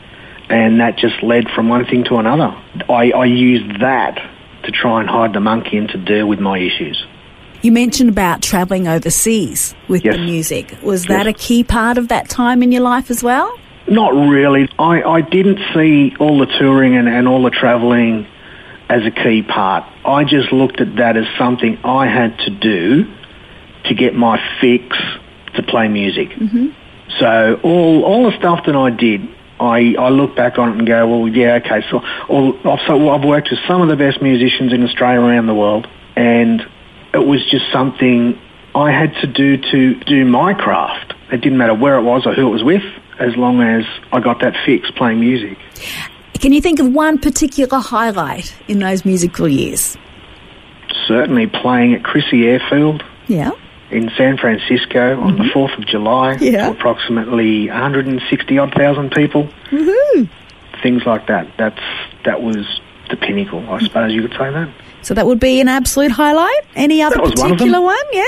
And 0.49 0.81
that 0.81 0.97
just 0.97 1.23
led 1.23 1.51
from 1.51 1.69
one 1.69 1.85
thing 1.87 2.05
to 2.05 2.17
another. 2.17 2.57
I, 2.89 3.11
I 3.11 3.25
used 3.25 3.81
that 3.81 4.17
to 4.63 4.73
try 4.73 5.01
and 5.01 5.11
hide 5.11 5.33
the 5.33 5.41
monkey 5.41 5.77
and 5.77 5.89
to 5.91 5.99
deal 5.99 6.27
with 6.27 6.39
my 6.39 6.59
issues. 6.59 7.05
You 7.63 7.73
mentioned 7.73 8.11
about 8.11 8.43
travelling 8.43 8.87
overseas 8.89 9.75
with 9.89 10.05
Yes. 10.05 10.17
the 10.17 10.23
music. 10.23 10.77
Was 10.83 11.07
that 11.07 11.27
a 11.27 11.33
key 11.33 11.65
part 11.65 11.99
of 11.99 12.09
that 12.09 12.29
time 12.29 12.63
in 12.63 12.73
your 12.73 12.83
life 12.83 13.11
as 13.11 13.23
well? 13.23 13.53
Not 13.89 14.13
really. 14.15 14.69
I, 14.79 15.03
I 15.03 15.21
didn't 15.21 15.61
see 15.75 16.15
all 16.19 16.39
the 16.39 16.47
touring 16.47 16.97
and, 16.97 17.09
and 17.09 17.29
all 17.29 17.43
the 17.43 17.51
travelling 17.51 18.27
as 18.89 19.05
a 19.05 19.11
key 19.11 19.43
part. 19.43 19.85
I 20.05 20.25
just 20.25 20.53
looked 20.53 20.81
at 20.81 20.97
that 20.97 21.17
as 21.17 21.27
something 21.39 21.79
I 21.85 22.07
had 22.07 22.39
to 22.41 22.51
do 22.51 23.13
to 23.85 23.95
get 23.95 24.15
my 24.15 24.41
fix 24.61 24.97
to 25.55 25.63
play 25.63 25.89
music. 25.89 26.31
Mm-hmm. 26.31 26.69
So 27.19 27.61
all 27.63 28.05
all 28.05 28.31
the 28.31 28.37
stuff 28.37 28.67
that 28.67 28.77
I 28.77 28.91
did, 28.91 29.29
I, 29.59 29.95
I 29.99 30.09
look 30.11 30.37
back 30.37 30.59
on 30.59 30.71
it 30.71 30.79
and 30.79 30.87
go, 30.87 31.07
well, 31.07 31.29
yeah, 31.29 31.55
okay. 31.65 31.83
So, 31.91 32.03
all, 32.29 32.59
so 32.87 33.09
I've 33.11 33.25
worked 33.25 33.51
with 33.51 33.61
some 33.67 33.81
of 33.83 33.89
the 33.89 33.97
best 33.97 34.21
musicians 34.21 34.73
in 34.73 34.83
Australia 34.83 35.21
around 35.21 35.47
the 35.47 35.55
world, 35.55 35.87
and 36.17 36.67
it 37.15 37.27
was 37.27 37.45
just 37.51 37.71
something 37.73 38.39
I 38.75 38.91
had 38.93 39.15
to 39.23 39.27
do 39.27 39.57
to 39.57 39.95
do 40.01 40.25
my 40.25 40.55
craft. 40.55 41.15
It 41.33 41.41
didn't 41.41 41.59
matter 41.59 41.75
where 41.75 41.97
it 41.97 42.03
was 42.03 42.27
or 42.27 42.35
who 42.35 42.47
it 42.49 42.51
was 42.51 42.63
with, 42.63 42.85
as 43.19 43.37
long 43.37 43.61
as 43.63 43.85
I 44.13 44.21
got 44.21 44.41
that 44.41 44.55
fix 44.65 44.91
playing 44.91 45.21
music. 45.21 45.59
Can 46.41 46.53
you 46.53 46.61
think 46.61 46.79
of 46.79 46.93
one 46.93 47.19
particular 47.19 47.79
highlight 47.79 48.55
in 48.69 48.79
those 48.79 49.05
musical 49.05 49.49
years? 49.49 49.97
Certainly 51.09 51.47
playing 51.49 51.95
at 51.95 52.03
Crissy 52.03 52.45
Airfield 52.45 53.03
Yeah. 53.27 53.53
in 53.91 54.11
San 54.17 54.37
Francisco 54.37 55.19
on 55.21 55.37
the 55.37 55.45
mm-hmm. 55.45 55.59
4th 55.59 55.79
of 55.79 55.87
July 55.87 56.37
Yeah. 56.41 56.67
to 56.67 56.73
approximately 56.73 57.69
160 57.69 58.59
odd 58.59 58.75
thousand 58.75 59.11
people. 59.13 59.49
Things 60.83 61.07
like 61.07 61.27
that. 61.29 61.49
That's 61.57 61.81
That 62.25 62.43
was 62.43 62.81
the 63.09 63.17
pinnacle, 63.17 63.65
I 63.71 63.81
suppose 63.83 64.13
you 64.13 64.21
could 64.23 64.33
say 64.33 64.51
that. 64.51 64.69
So 65.07 65.15
that 65.15 65.25
would 65.25 65.39
be 65.39 65.61
an 65.61 65.69
absolute 65.69 66.11
highlight. 66.11 66.65
Any 66.75 67.01
other 67.01 67.21
was 67.21 67.35
one 67.37 67.53
particular 67.53 67.81
one? 67.81 67.97
Yeah. 68.13 68.25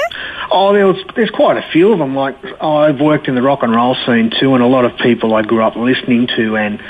Oh, 0.53 0.73
there 0.73 0.87
was, 0.87 0.97
there's 1.17 1.31
quite 1.31 1.57
a 1.57 1.69
few 1.73 1.93
of 1.93 1.99
them. 1.99 2.15
Like 2.15 2.37
I've 2.63 3.01
worked 3.01 3.27
in 3.27 3.35
the 3.35 3.43
rock 3.43 3.65
and 3.65 3.75
roll 3.75 3.97
scene 4.07 4.31
too, 4.39 4.55
and 4.55 4.63
a 4.63 4.67
lot 4.67 4.85
of 4.85 4.97
people 4.99 5.35
I 5.35 5.43
grew 5.43 5.63
up 5.63 5.75
listening 5.75 6.29
to 6.37 6.57
and 6.57 6.81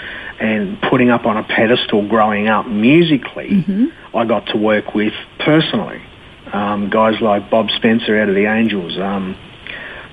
and 0.41 0.81
putting 0.83 1.09
up 1.09 1.25
on 1.25 1.39
a 1.39 1.43
pedestal 1.43 2.07
growing 2.07 2.49
up 2.49 2.67
musically. 2.67 3.65
I 4.15 4.25
got 4.27 4.47
to 4.49 4.59
work 4.59 4.95
with 4.95 5.15
personally. 5.41 6.03
Um, 6.53 6.91
guys 6.91 7.21
like 7.21 7.51
Bob 7.51 7.71
Spencer 7.71 8.17
out 8.21 8.29
of 8.29 8.35
the 8.35 8.45
Angels, 8.47 8.97
um, 8.99 9.37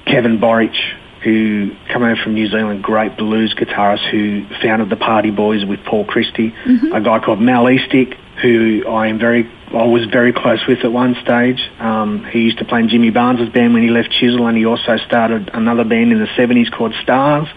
Kevin 0.06 0.40
Borich, 0.40 0.76
who 1.24 1.76
come 1.92 2.04
over 2.04 2.16
from 2.24 2.34
New 2.34 2.48
Zealand, 2.48 2.82
great 2.84 3.18
blues 3.18 3.54
guitarist 3.54 4.10
who 4.10 4.46
founded 4.62 4.90
the 4.90 4.96
Party 4.96 5.32
Boys 5.32 5.66
with 5.66 5.84
Paul 5.84 6.06
Christie. 6.06 6.54
A 6.94 7.02
guy 7.02 7.20
called 7.20 7.42
Mal 7.42 7.66
Eastick, 7.66 8.16
who 8.42 8.84
I 8.88 9.08
am 9.08 9.18
very 9.20 9.50
I 9.76 9.86
was 9.86 10.06
very 10.06 10.32
close 10.34 10.66
with 10.68 10.80
at 10.84 10.92
one 10.92 11.16
stage. 11.22 11.60
Um, 11.80 12.24
he 12.26 12.40
used 12.42 12.60
to 12.60 12.66
play 12.66 12.80
in 12.80 12.90
Jimmy 12.90 13.10
Barnes' 13.10 13.50
band 13.50 13.74
when 13.74 13.84
he 13.84 13.90
left 13.90 14.12
Chisel, 14.12 14.48
and 14.48 14.58
he 14.58 14.66
also 14.66 14.98
started 15.06 15.50
another 15.54 15.84
band 15.84 16.12
in 16.12 16.20
the 16.20 16.28
70s 16.38 16.72
called 16.72 16.94
Stars. 17.04 17.48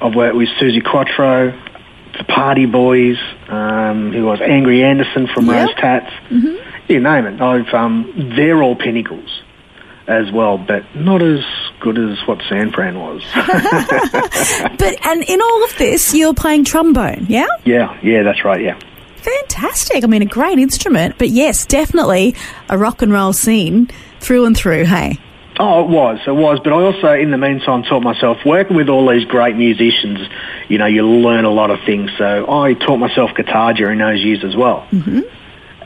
I've 0.00 0.14
worked 0.14 0.36
with 0.36 0.48
Suzi 0.60 0.84
Quatro, 0.84 1.52
the 2.18 2.24
Party 2.24 2.66
Boys, 2.66 3.16
um, 3.48 4.12
who 4.12 4.24
was 4.24 4.40
Angry 4.40 4.82
Anderson 4.84 5.26
from 5.28 5.46
Yep. 5.46 5.66
Rose 5.68 5.74
Tats. 5.76 6.12
You 6.88 7.00
name 7.00 7.26
it. 7.26 7.40
I've 7.40 7.72
um, 7.72 8.32
they're 8.36 8.62
all 8.62 8.76
pinnacles 8.76 9.42
as 10.08 10.30
well, 10.32 10.58
but 10.58 10.82
not 10.96 11.22
as 11.22 11.40
good 11.80 11.96
as 11.96 12.18
what 12.26 12.42
San 12.48 12.72
Fran 12.72 12.98
was. 12.98 13.22
But 14.78 15.06
and 15.06 15.22
in 15.22 15.40
all 15.40 15.64
of 15.64 15.78
this, 15.78 16.12
you're 16.12 16.34
playing 16.34 16.64
trombone, 16.64 17.26
yeah? 17.28 17.46
yeah, 17.64 17.96
yeah, 18.02 18.22
that's 18.24 18.44
right. 18.44 18.60
Yeah. 18.60 18.78
Fantastic. 19.22 20.04
I 20.04 20.06
mean, 20.06 20.22
a 20.22 20.26
great 20.26 20.58
instrument, 20.58 21.16
but 21.18 21.30
yes, 21.30 21.64
definitely 21.66 22.34
a 22.68 22.76
rock 22.76 23.02
and 23.02 23.12
roll 23.12 23.32
scene 23.32 23.88
through 24.20 24.44
and 24.44 24.56
through. 24.56 24.84
Hey, 24.84 25.18
Oh, 25.58 25.84
it 25.84 25.88
was, 25.88 26.18
it 26.26 26.34
was. 26.34 26.60
But 26.60 26.72
I 26.72 26.82
also, 26.82 27.12
in 27.12 27.30
the 27.30 27.36
meantime, 27.38 27.82
taught 27.82 28.02
myself 28.02 28.38
working 28.44 28.74
with 28.76 28.88
all 28.88 29.08
these 29.08 29.24
great 29.26 29.54
musicians. 29.54 30.18
You 30.68 30.78
know, 30.78 30.86
you 30.86 31.06
learn 31.06 31.44
a 31.44 31.50
lot 31.50 31.70
of 31.70 31.78
things. 31.84 32.10
So 32.16 32.50
I 32.50 32.74
taught 32.74 32.96
myself 32.96 33.34
guitar 33.36 33.74
during 33.74 33.98
those 33.98 34.20
years 34.20 34.44
as 34.44 34.56
well. 34.56 34.86
Mm-hmm. 34.90 35.20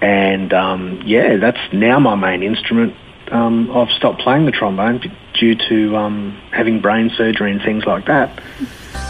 And 0.03 0.53
um, 0.53 1.03
yeah, 1.05 1.37
that's 1.37 1.59
now 1.73 1.99
my 1.99 2.15
main 2.15 2.43
instrument. 2.43 2.95
Um, 3.31 3.71
I've 3.77 3.91
stopped 3.91 4.21
playing 4.21 4.47
the 4.47 4.53
trombone 4.53 5.03
due 5.35 5.57
to 5.69 5.97
um, 5.97 6.41
having 6.53 6.81
brain 6.81 7.11
surgery 7.17 7.51
and 7.51 7.61
things 7.61 7.85
like 7.85 8.07
that. 8.07 8.41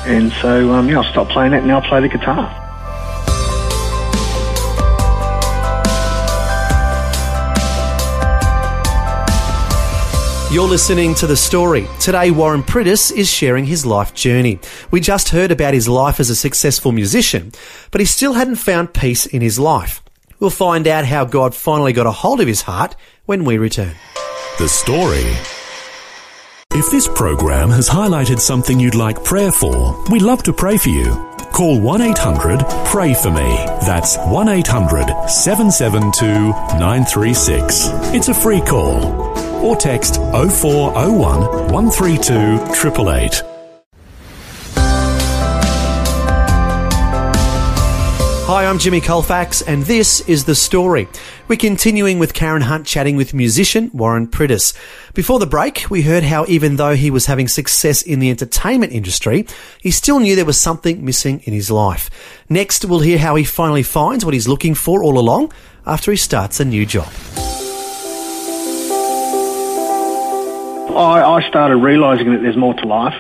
And 0.07 0.33
so 0.41 0.73
um, 0.73 0.89
yeah, 0.89 1.01
I 1.01 1.11
stopped 1.11 1.33
playing 1.33 1.51
that. 1.53 1.59
and 1.59 1.69
Now 1.69 1.81
I 1.81 1.87
play 1.89 2.01
the 2.01 2.09
guitar. 2.09 2.66
You're 10.57 10.67
listening 10.67 11.15
to 11.17 11.27
The 11.27 11.37
Story. 11.37 11.87
Today, 12.01 12.31
Warren 12.31 12.63
Priddis 12.63 13.13
is 13.13 13.31
sharing 13.31 13.67
his 13.67 13.85
life 13.85 14.15
journey. 14.15 14.59
We 14.91 15.03
just 15.03 15.29
heard 15.29 15.53
about 15.53 15.75
his 15.75 15.87
life 15.87 16.19
as 16.19 16.31
a 16.31 16.35
successful 16.35 16.93
musician, 16.93 17.53
but 17.91 18.01
he 18.01 18.07
still 18.07 18.33
hadn't 18.33 18.57
found 18.57 18.95
peace 18.95 19.27
in 19.27 19.43
his 19.43 19.59
life. 19.59 20.03
We'll 20.41 20.49
find 20.49 20.89
out 20.89 21.05
how 21.05 21.27
God 21.27 21.55
finally 21.55 21.93
got 21.93 22.07
a 22.07 22.11
hold 22.11 22.41
of 22.41 22.47
his 22.47 22.63
heart 22.63 22.97
when 23.27 23.45
we 23.45 23.59
return. 23.59 23.97
The 24.57 24.67
Story. 24.67 25.27
If 26.71 26.91
this 26.91 27.07
program 27.07 27.69
has 27.69 27.91
highlighted 27.91 28.41
something 28.41 28.81
you'd 28.81 28.95
like 28.95 29.23
prayer 29.25 29.53
for, 29.53 30.03
we'd 30.11 30.23
love 30.23 30.43
to 30.45 30.55
pray 30.55 30.79
for 30.79 30.89
you. 30.89 31.13
Call 31.53 31.79
1 31.79 32.01
800 32.01 32.65
Pray 32.87 33.13
For 33.13 33.31
Me. 33.31 33.57
That's 33.85 34.17
1 34.17 34.49
800 34.49 35.29
772 35.29 36.27
936. 36.79 37.89
It's 38.15 38.29
a 38.29 38.35
free 38.35 38.63
call. 38.63 39.46
Or 39.63 39.77
text 39.77 40.17
0401 40.17 41.73
132 41.73 42.35
888. 42.35 43.43
Hi, 48.47 48.65
I'm 48.65 48.79
Jimmy 48.79 49.01
Colfax, 49.01 49.61
and 49.61 49.83
this 49.83 50.21
is 50.29 50.45
The 50.45 50.55
Story. 50.55 51.09
We're 51.49 51.57
continuing 51.57 52.21
with 52.21 52.33
Karen 52.33 52.63
Hunt 52.63 52.87
chatting 52.87 53.17
with 53.17 53.35
musician 53.35 53.91
Warren 53.93 54.29
Priddis. 54.29 54.73
Before 55.15 55.41
the 55.41 55.49
break, 55.49 55.91
we 55.91 56.03
heard 56.03 56.23
how 56.23 56.47
even 56.47 56.77
though 56.77 56.95
he 56.95 57.11
was 57.11 57.27
having 57.27 57.49
success 57.49 58.03
in 58.03 58.21
the 58.21 58.31
entertainment 58.31 58.93
industry, 58.93 59.49
he 59.81 59.91
still 59.91 60.21
knew 60.21 60.37
there 60.37 60.45
was 60.45 60.61
something 60.61 61.05
missing 61.05 61.41
in 61.41 61.53
his 61.53 61.73
life. 61.73 62.09
Next, 62.49 62.85
we'll 62.85 63.01
hear 63.01 63.19
how 63.19 63.35
he 63.35 63.43
finally 63.43 63.83
finds 63.83 64.25
what 64.25 64.33
he's 64.33 64.47
looking 64.47 64.77
for 64.77 65.03
all 65.03 65.19
along 65.19 65.53
after 65.85 66.13
he 66.13 66.17
starts 66.17 66.61
a 66.61 66.65
new 66.65 66.87
job. 66.87 67.09
I, 70.97 71.37
I 71.37 71.49
started 71.49 71.77
realising 71.77 72.33
that 72.33 72.43
there's 72.43 72.57
more 72.57 72.75
to 72.75 72.87
life, 72.87 73.15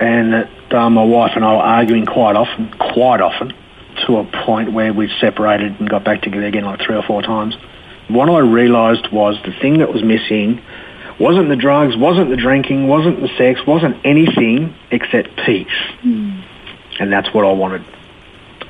and 0.00 0.32
that 0.32 0.72
uh, 0.72 0.90
my 0.90 1.04
wife 1.04 1.32
and 1.34 1.44
I 1.44 1.54
were 1.54 1.62
arguing 1.62 2.06
quite 2.06 2.36
often, 2.36 2.70
quite 2.78 3.20
often, 3.20 3.54
to 4.06 4.18
a 4.18 4.24
point 4.24 4.72
where 4.72 4.92
we'd 4.92 5.10
separated 5.20 5.80
and 5.80 5.88
got 5.88 6.04
back 6.04 6.22
together 6.22 6.46
again 6.46 6.64
like 6.64 6.80
three 6.80 6.96
or 6.96 7.02
four 7.02 7.22
times. 7.22 7.56
What 8.08 8.30
I 8.30 8.38
realised 8.38 9.10
was 9.12 9.36
the 9.44 9.52
thing 9.60 9.78
that 9.78 9.92
was 9.92 10.02
missing 10.02 10.62
wasn't 11.18 11.48
the 11.48 11.56
drugs, 11.56 11.96
wasn't 11.96 12.30
the 12.30 12.36
drinking, 12.36 12.86
wasn't 12.86 13.20
the 13.20 13.28
sex, 13.36 13.60
wasn't 13.66 13.96
anything 14.04 14.74
except 14.90 15.36
peace. 15.44 15.66
And 17.00 17.12
that's 17.12 17.32
what 17.34 17.44
I 17.44 17.52
wanted. 17.52 17.84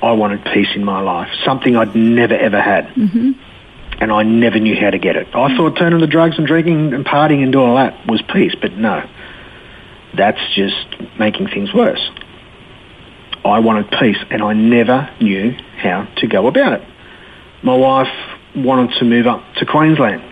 I 0.03 0.13
wanted 0.13 0.45
peace 0.45 0.69
in 0.75 0.85
my 0.85 1.01
life, 1.01 1.29
something 1.45 1.77
I'd 1.77 1.95
never 1.95 2.35
ever 2.35 2.61
had 2.61 2.87
and 4.01 4.13
I 4.13 4.23
never 4.23 4.59
knew 4.59 4.77
how 4.77 4.91
to 4.91 4.99
get 4.99 5.17
it. 5.17 5.29
I 5.35 5.49
hmm. 5.49 5.57
thought 5.57 5.77
turning 5.77 6.01
to 6.01 6.07
drugs 6.07 6.39
and 6.39 6.47
drinking 6.47 6.95
and 6.95 7.05
partying 7.05 7.43
and 7.43 7.53
doing 7.53 7.69
all 7.69 7.77
that 7.77 8.07
was 8.07 8.23
peace, 8.23 8.55
but 8.61 8.73
no. 8.73 9.09
That's 10.17 10.41
just 10.55 10.87
making 11.19 11.49
things 11.49 11.73
worse. 11.73 12.11
I 13.45 13.61
wanted 13.61 13.91
peace 13.91 14.19
and 14.31 14.43
I 14.43 14.53
never 14.53 15.11
knew 15.21 15.53
how 15.77 16.09
to 16.17 16.27
go 16.27 16.47
about 16.47 16.81
it. 16.81 16.89
My 17.63 17.77
wife 17.77 18.13
wanted 18.55 18.99
to 18.99 19.05
move 19.05 19.27
up 19.27 19.43
to 19.57 19.67
Queensland, 19.67 20.23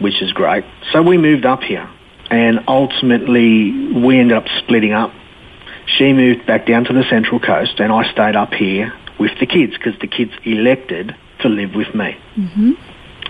which 0.00 0.22
is 0.22 0.32
great. 0.32 0.64
So 0.92 1.02
we 1.02 1.18
moved 1.18 1.46
up 1.46 1.62
here 1.62 1.88
and 2.30 2.60
ultimately 2.68 3.92
we 3.92 4.18
ended 4.18 4.36
up 4.36 4.46
splitting 4.58 4.92
up. 4.92 5.12
She 5.86 6.12
moved 6.12 6.46
back 6.46 6.66
down 6.66 6.84
to 6.84 6.92
the 6.92 7.04
Central 7.10 7.40
Coast 7.40 7.80
and 7.80 7.92
I 7.92 8.10
stayed 8.12 8.36
up 8.36 8.52
here 8.52 8.92
with 9.18 9.32
the 9.40 9.46
kids 9.46 9.72
because 9.72 9.98
the 10.00 10.06
kids 10.06 10.32
elected 10.44 11.16
to 11.42 11.48
live 11.48 11.74
with 11.74 11.94
me. 11.94 12.16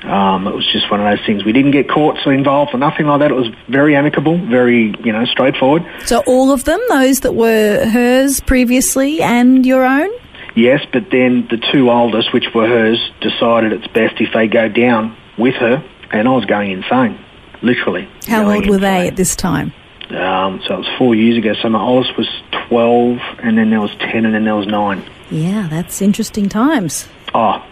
Um, 0.05 0.49
it 0.49 0.55
was 0.55 0.67
just 0.73 0.91
one 0.91 1.01
of 1.01 1.07
those 1.07 1.25
things. 1.25 1.45
We 1.45 1.53
didn't 1.53 1.71
get 1.71 1.89
caught 1.89 2.19
so 2.25 2.31
involved 2.31 2.75
or 2.75 2.79
nothing 2.79 3.07
like 3.07 3.21
that. 3.21 3.31
It 3.31 3.35
was 3.35 3.49
very 3.69 3.95
amicable, 3.95 4.37
very, 4.37 4.95
you 5.05 5.13
know, 5.13 5.25
straightforward. 5.27 5.85
so 6.07 6.23
all 6.27 6.51
of 6.51 6.65
them, 6.65 6.81
those 6.89 7.21
that 7.21 7.35
were 7.35 7.87
hers 7.89 8.41
previously 8.41 9.23
and 9.23 9.65
your 9.65 9.85
own. 9.85 10.11
Yes, 10.55 10.85
but 10.93 11.05
then 11.11 11.47
the 11.51 11.57
two 11.73 11.91
oldest, 11.91 12.33
which 12.33 12.47
were 12.55 12.67
hers, 12.67 12.99
decided 13.21 13.73
it's 13.73 13.87
best 13.89 14.21
if 14.21 14.33
they 14.35 14.49
go 14.49 14.69
down 14.69 15.17
with 15.39 15.55
her, 15.55 15.83
and 16.11 16.29
I 16.29 16.33
was 16.33 16.45
going 16.45 16.73
insane, 16.73 17.19
literally. 17.63 18.09
How 18.27 18.51
old 18.51 18.69
were 18.69 18.79
they 18.79 19.09
at 19.09 19.17
this 19.17 19.35
time? 19.35 19.73
Um, 20.11 20.61
so 20.67 20.75
it 20.75 20.79
was 20.79 20.89
four 20.99 21.15
years 21.15 21.39
ago. 21.39 21.55
So 21.63 21.71
my 21.71 21.81
oldest 21.81 22.19
was 22.19 22.29
12, 22.69 23.19
and 23.43 23.57
then 23.57 23.71
there 23.71 23.81
was 23.81 23.93
10, 24.01 24.27
and 24.27 24.35
then 24.35 24.45
there 24.45 24.57
was 24.57 24.67
9. 24.67 25.03
Yeah, 25.31 25.69
that's 25.71 26.03
interesting 26.03 26.51
times. 26.51 27.09
Oh, 27.35 27.65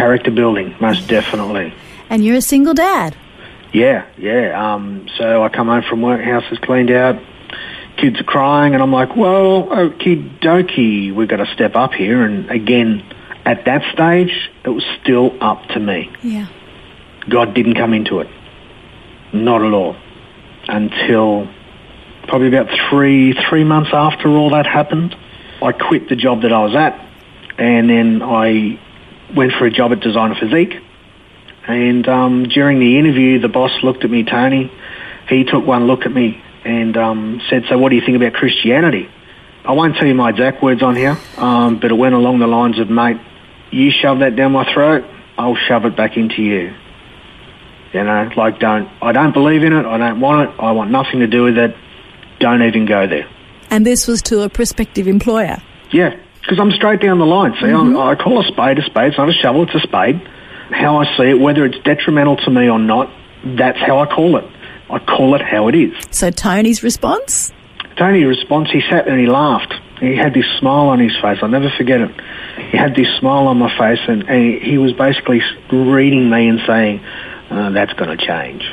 character 0.00 0.30
building, 0.30 0.74
most 0.80 1.08
definitely. 1.08 1.74
And 2.08 2.24
you're 2.24 2.36
a 2.36 2.42
single 2.42 2.74
dad. 2.74 3.14
Yeah, 3.72 4.06
yeah. 4.16 4.74
Um, 4.74 5.06
so 5.16 5.44
I 5.44 5.48
come 5.48 5.68
home 5.68 5.82
from 5.88 6.00
work, 6.02 6.22
house 6.22 6.44
is 6.50 6.58
cleaned 6.58 6.90
out, 6.90 7.20
kids 7.98 8.18
are 8.18 8.24
crying, 8.24 8.72
and 8.74 8.82
I'm 8.82 8.92
like, 8.92 9.14
well, 9.14 9.64
okie 9.64 10.40
dokie, 10.40 11.14
we've 11.14 11.28
got 11.28 11.36
to 11.36 11.46
step 11.54 11.76
up 11.76 11.92
here. 11.92 12.22
And 12.22 12.50
again, 12.50 13.04
at 13.44 13.66
that 13.66 13.82
stage, 13.92 14.50
it 14.64 14.70
was 14.70 14.84
still 15.02 15.36
up 15.40 15.66
to 15.68 15.80
me. 15.80 16.10
Yeah. 16.22 16.46
God 17.28 17.54
didn't 17.54 17.74
come 17.74 17.92
into 17.92 18.20
it. 18.20 18.28
Not 19.32 19.62
at 19.62 19.72
all. 19.72 19.96
Until 20.66 21.48
probably 22.26 22.48
about 22.48 22.68
three, 22.88 23.34
three 23.48 23.64
months 23.64 23.90
after 23.92 24.28
all 24.28 24.50
that 24.50 24.66
happened, 24.66 25.14
I 25.62 25.72
quit 25.72 26.08
the 26.08 26.16
job 26.16 26.42
that 26.42 26.52
I 26.52 26.64
was 26.64 26.74
at, 26.74 26.98
and 27.58 27.90
then 27.90 28.22
I 28.22 28.80
went 29.34 29.52
for 29.52 29.66
a 29.66 29.70
job 29.70 29.92
at 29.92 30.00
Designer 30.00 30.34
Physique. 30.34 30.74
And 31.66 32.08
um, 32.08 32.44
during 32.44 32.78
the 32.78 32.98
interview, 32.98 33.38
the 33.38 33.48
boss 33.48 33.70
looked 33.82 34.04
at 34.04 34.10
me, 34.10 34.24
Tony. 34.24 34.72
He 35.28 35.44
took 35.44 35.64
one 35.64 35.86
look 35.86 36.06
at 36.06 36.12
me 36.12 36.42
and 36.64 36.96
um, 36.96 37.40
said, 37.48 37.64
"So, 37.68 37.78
what 37.78 37.90
do 37.90 37.96
you 37.96 38.02
think 38.04 38.16
about 38.16 38.34
Christianity?" 38.34 39.08
I 39.64 39.72
won't 39.72 39.94
tell 39.96 40.06
you 40.06 40.14
my 40.14 40.30
exact 40.30 40.62
words 40.62 40.82
on 40.82 40.96
here, 40.96 41.18
um, 41.36 41.78
but 41.78 41.90
it 41.90 41.94
went 41.94 42.14
along 42.14 42.38
the 42.38 42.46
lines 42.46 42.78
of, 42.78 42.88
"Mate, 42.90 43.18
you 43.70 43.90
shove 43.90 44.20
that 44.20 44.34
down 44.36 44.52
my 44.52 44.72
throat, 44.72 45.04
I'll 45.38 45.56
shove 45.56 45.84
it 45.84 45.96
back 45.96 46.16
into 46.16 46.42
you." 46.42 46.74
You 47.92 48.04
know, 48.04 48.30
like 48.36 48.58
don't 48.58 48.88
I 49.02 49.12
don't 49.12 49.32
believe 49.32 49.62
in 49.62 49.72
it. 49.72 49.84
I 49.84 49.98
don't 49.98 50.20
want 50.20 50.48
it. 50.48 50.56
I 50.58 50.72
want 50.72 50.90
nothing 50.90 51.20
to 51.20 51.26
do 51.26 51.44
with 51.44 51.58
it. 51.58 51.76
Don't 52.38 52.62
even 52.62 52.86
go 52.86 53.06
there. 53.06 53.28
And 53.68 53.86
this 53.86 54.06
was 54.06 54.22
to 54.22 54.42
a 54.42 54.48
prospective 54.48 55.06
employer. 55.06 55.58
Yeah, 55.90 56.16
because 56.40 56.58
I'm 56.58 56.70
straight 56.72 57.00
down 57.00 57.18
the 57.18 57.26
line. 57.26 57.54
See, 57.60 57.66
I'm, 57.66 57.96
I 57.96 58.14
call 58.14 58.40
a 58.40 58.44
spade 58.44 58.78
a 58.78 58.82
spade. 58.82 59.08
It's 59.08 59.18
not 59.18 59.28
a 59.28 59.32
shovel, 59.32 59.64
it's 59.64 59.74
a 59.74 59.80
spade. 59.80 60.16
How 60.70 60.98
I 60.98 61.16
see 61.16 61.24
it, 61.24 61.40
whether 61.40 61.64
it's 61.64 61.78
detrimental 61.80 62.36
to 62.36 62.50
me 62.50 62.68
or 62.68 62.78
not, 62.78 63.10
that's 63.44 63.78
how 63.78 63.98
I 63.98 64.06
call 64.06 64.36
it. 64.36 64.44
I 64.88 64.98
call 64.98 65.34
it 65.34 65.42
how 65.42 65.68
it 65.68 65.74
is. 65.74 65.94
So 66.10 66.30
Tony's 66.30 66.82
response? 66.82 67.52
Tony's 67.96 68.26
response, 68.26 68.70
he 68.70 68.80
sat 68.80 69.04
there 69.04 69.14
and 69.14 69.20
he 69.20 69.26
laughed. 69.26 69.74
He 70.00 70.16
had 70.16 70.32
this 70.32 70.46
smile 70.58 70.88
on 70.88 70.98
his 70.98 71.12
face. 71.20 71.38
I'll 71.42 71.48
never 71.48 71.70
forget 71.76 72.00
it. 72.00 72.10
He 72.70 72.76
had 72.76 72.94
this 72.94 73.08
smile 73.18 73.48
on 73.48 73.58
my 73.58 73.76
face 73.76 74.00
and, 74.08 74.22
and 74.28 74.42
he, 74.42 74.70
he 74.70 74.78
was 74.78 74.92
basically 74.94 75.42
reading 75.70 76.30
me 76.30 76.48
and 76.48 76.60
saying, 76.66 77.00
uh, 77.50 77.70
that's 77.70 77.92
going 77.94 78.16
to 78.16 78.26
change. 78.26 78.64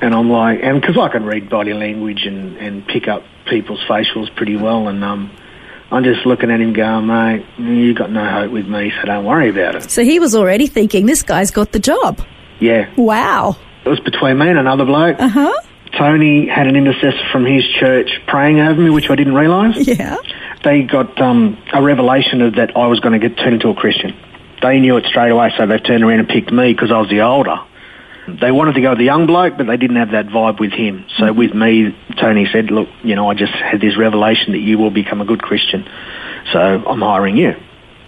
And 0.00 0.14
I'm 0.14 0.30
like, 0.30 0.60
and 0.62 0.80
because 0.80 0.96
I 0.96 1.08
can 1.08 1.24
read 1.24 1.50
body 1.50 1.74
language 1.74 2.24
and, 2.24 2.56
and 2.56 2.86
pick 2.86 3.06
up 3.06 3.22
people's 3.46 3.80
facials 3.80 4.34
pretty 4.34 4.56
well, 4.56 4.88
and 4.88 5.04
um, 5.04 5.30
I'm 5.92 6.04
just 6.04 6.24
looking 6.24 6.50
at 6.50 6.60
him 6.60 6.72
going, 6.72 7.06
mate, 7.06 7.44
you 7.58 7.94
got 7.94 8.10
no 8.10 8.24
hope 8.24 8.52
with 8.52 8.66
me, 8.66 8.92
so 9.00 9.06
don't 9.06 9.24
worry 9.24 9.48
about 9.48 9.74
it. 9.74 9.90
So 9.90 10.04
he 10.04 10.20
was 10.20 10.34
already 10.34 10.66
thinking, 10.68 11.06
this 11.06 11.22
guy's 11.22 11.50
got 11.50 11.72
the 11.72 11.80
job. 11.80 12.20
Yeah. 12.60 12.92
Wow. 12.96 13.56
It 13.84 13.88
was 13.88 14.00
between 14.00 14.38
me 14.38 14.48
and 14.50 14.58
another 14.58 14.84
bloke. 14.84 15.18
Uh 15.18 15.28
huh. 15.28 15.52
Tony 15.98 16.46
had 16.46 16.68
an 16.68 16.76
intercessor 16.76 17.28
from 17.32 17.44
his 17.44 17.64
church 17.80 18.08
praying 18.28 18.60
over 18.60 18.80
me, 18.80 18.90
which 18.90 19.10
I 19.10 19.16
didn't 19.16 19.34
realise. 19.34 19.76
Yeah. 19.88 20.16
They 20.62 20.82
got 20.82 21.20
um, 21.20 21.58
a 21.72 21.82
revelation 21.82 22.42
of 22.42 22.54
that 22.56 22.76
I 22.76 22.86
was 22.86 23.00
going 23.00 23.18
to 23.18 23.28
get 23.28 23.36
turned 23.38 23.54
into 23.54 23.68
a 23.70 23.74
Christian. 23.74 24.14
They 24.62 24.78
knew 24.78 24.96
it 24.98 25.06
straight 25.06 25.30
away, 25.30 25.52
so 25.56 25.66
they 25.66 25.78
turned 25.78 26.04
around 26.04 26.20
and 26.20 26.28
picked 26.28 26.52
me 26.52 26.72
because 26.72 26.92
I 26.92 26.98
was 26.98 27.08
the 27.08 27.22
older. 27.22 27.58
They 28.38 28.50
wanted 28.50 28.74
to 28.74 28.80
go 28.80 28.90
with 28.90 28.98
the 28.98 29.04
young 29.04 29.26
bloke, 29.26 29.56
but 29.56 29.66
they 29.66 29.76
didn't 29.76 29.96
have 29.96 30.10
that 30.12 30.26
vibe 30.26 30.60
with 30.60 30.72
him. 30.72 31.06
So 31.16 31.24
mm-hmm. 31.24 31.38
with 31.38 31.54
me, 31.54 31.96
Tony 32.18 32.46
said, 32.52 32.70
look, 32.70 32.88
you 33.02 33.14
know, 33.14 33.30
I 33.30 33.34
just 33.34 33.52
had 33.52 33.80
this 33.80 33.96
revelation 33.96 34.52
that 34.52 34.58
you 34.58 34.78
will 34.78 34.90
become 34.90 35.20
a 35.20 35.24
good 35.24 35.42
Christian. 35.42 35.88
So 36.52 36.58
I'm 36.58 37.00
hiring 37.00 37.36
you. 37.36 37.54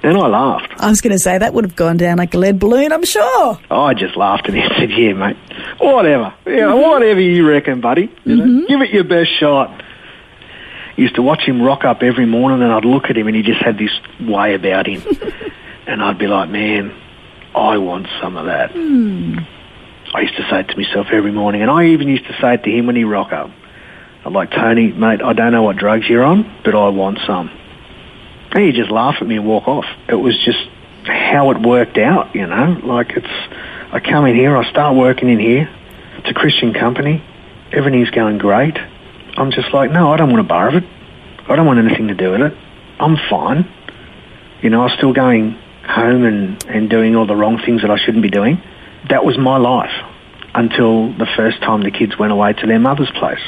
And 0.02 0.17
I 0.17 0.26
laughed. 0.26 0.73
I 0.79 0.88
was 0.88 1.00
going 1.00 1.12
to 1.12 1.19
say 1.19 1.38
that 1.38 1.55
would 1.55 1.64
have 1.64 1.76
gone 1.76 1.97
down 1.97 2.19
like 2.19 2.35
a 2.35 2.38
lead 2.38 2.59
balloon, 2.59 2.93
I'm 2.93 3.05
sure. 3.05 3.59
I 3.71 3.95
just 3.95 4.17
laughed 4.17 4.49
at 4.49 4.55
him 4.55 4.64
and 4.64 4.73
said, 4.76 4.91
yeah, 4.91 5.12
mate, 5.12 5.37
whatever. 5.79 6.35
Yeah, 6.45 6.52
mm-hmm. 6.52 6.81
whatever 6.81 7.21
you 7.21 7.49
reckon, 7.49 7.81
buddy. 7.81 8.12
You 8.25 8.37
know, 8.37 8.45
mm-hmm. 8.45 8.67
give 8.67 8.81
it 8.81 8.91
your 8.91 9.05
best 9.05 9.31
shot. 9.38 9.83
Used 10.97 11.14
to 11.14 11.23
watch 11.23 11.43
him 11.43 11.62
rock 11.62 11.85
up 11.85 12.02
every 12.02 12.26
morning 12.26 12.62
and 12.62 12.73
I'd 12.73 12.85
look 12.85 13.05
at 13.11 13.17
him 13.17 13.29
and 13.29 13.37
he 13.37 13.43
just 13.43 13.62
had 13.62 13.79
this 13.79 13.93
way 14.21 14.55
about 14.55 14.87
him. 14.87 15.02
and 15.87 16.02
I'd 16.02 16.19
be 16.19 16.26
like, 16.26 16.50
man, 16.50 16.93
I 17.55 17.79
want 17.79 18.09
some 18.21 18.37
of 18.37 18.47
that. 18.47 18.73
Hmm. 18.73 19.38
I 20.14 20.21
used 20.21 20.37
to 20.37 20.49
say 20.50 20.61
it 20.61 20.69
to 20.69 20.76
myself 20.76 21.07
every 21.11 21.33
morning 21.33 21.62
and 21.62 21.71
I 21.71 21.87
even 21.87 22.09
used 22.09 22.26
to 22.26 22.37
say 22.40 22.54
it 22.54 22.64
to 22.64 22.71
him 22.71 22.87
when 22.87 22.97
he 22.97 23.04
rock 23.04 23.33
up. 23.33 23.50
I'm 24.25 24.33
like, 24.33 24.50
Tony, 24.50 24.92
mate, 24.92 25.23
I 25.23 25.33
don't 25.33 25.52
know 25.52 25.62
what 25.62 25.76
drugs 25.76 26.09
you're 26.09 26.23
on, 26.23 26.61
but 26.64 26.75
I 26.75 26.88
want 26.88 27.19
some. 27.26 27.50
And 28.52 28.64
he'd 28.64 28.75
just 28.75 28.90
laugh 28.90 29.16
at 29.21 29.26
me 29.26 29.37
and 29.37 29.47
walk 29.47 29.66
off. 29.66 29.87
It 30.09 30.14
was 30.14 30.38
just 30.45 30.69
how 31.04 31.50
it 31.50 31.61
worked 31.61 31.99
out, 31.99 32.35
you 32.35 32.47
know. 32.47 32.81
Like 32.85 33.11
it's, 33.16 33.26
I 33.92 34.00
come 34.00 34.26
in 34.26 34.37
here, 34.37 34.57
I 34.57 34.69
start 34.71 34.97
working 34.97 35.28
in 35.28 35.38
here. 35.38 35.69
It's 36.19 36.31
a 36.31 36.35
Christian 36.35 36.75
company. 36.75 37.25
Everything's 37.73 38.11
going 38.11 38.38
great. 38.38 38.76
I'm 39.37 39.50
just 39.50 39.73
like, 39.73 39.90
no, 39.90 40.12
I 40.12 40.19
don't 40.19 40.31
want 40.31 40.40
a 40.40 40.49
bar 40.49 40.69
of 40.69 40.75
it. 40.75 40.85
I 41.49 41.57
don't 41.57 41.66
want 41.66 41.78
anything 41.78 42.09
to 42.09 42.14
do 42.14 42.33
with 42.33 42.42
it. 42.42 42.57
I'm 43.00 43.16
fine. 43.28 43.69
You 44.61 44.71
know, 44.71 44.83
I 44.83 44.85
was 44.85 44.92
still 44.92 45.12
going 45.12 45.59
home 45.85 46.25
and, 46.25 46.64
and 46.66 46.88
doing 46.88 47.16
all 47.16 47.26
the 47.26 47.35
wrong 47.35 47.61
things 47.64 47.83
that 47.83 47.90
I 47.90 47.97
shouldn't 47.97 48.23
be 48.23 48.31
doing. 48.31 48.62
That 49.09 49.25
was 49.25 49.39
my 49.39 49.57
life 49.57 49.91
until 50.55 51.13
the 51.15 51.27
first 51.37 51.61
time 51.61 51.83
the 51.83 51.91
kids 51.91 52.19
went 52.19 52.33
away 52.33 52.53
to 52.53 52.67
their 52.67 52.79
mother's 52.79 53.11
place. 53.19 53.43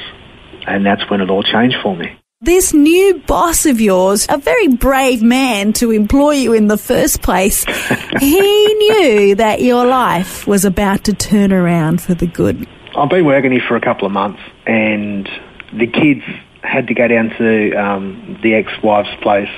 And 0.66 0.84
that's 0.84 1.08
when 1.10 1.20
it 1.20 1.30
all 1.30 1.42
changed 1.42 1.76
for 1.82 1.94
me. 1.94 2.18
This 2.40 2.74
new 2.74 3.22
boss 3.26 3.64
of 3.64 3.80
yours, 3.80 4.26
a 4.28 4.36
very 4.36 4.68
brave 4.68 5.22
man 5.22 5.72
to 5.74 5.90
employ 5.90 6.32
you 6.32 6.52
in 6.52 6.66
the 6.66 6.76
first 6.76 7.22
place, 7.22 7.64
he 8.20 8.74
knew 8.74 9.34
that 9.36 9.62
your 9.62 9.86
life 9.86 10.46
was 10.46 10.64
about 10.64 11.04
to 11.04 11.14
turn 11.14 11.52
around 11.52 12.02
for 12.02 12.14
the 12.14 12.26
good. 12.26 12.68
I've 12.96 13.08
been 13.08 13.24
working 13.24 13.52
here 13.52 13.62
for 13.66 13.76
a 13.76 13.80
couple 13.80 14.06
of 14.06 14.12
months, 14.12 14.40
and 14.66 15.28
the 15.72 15.86
kids 15.86 16.22
had 16.62 16.88
to 16.88 16.94
go 16.94 17.08
down 17.08 17.30
to 17.38 17.72
um, 17.76 18.38
the 18.42 18.54
ex-wife's 18.54 19.14
place 19.22 19.48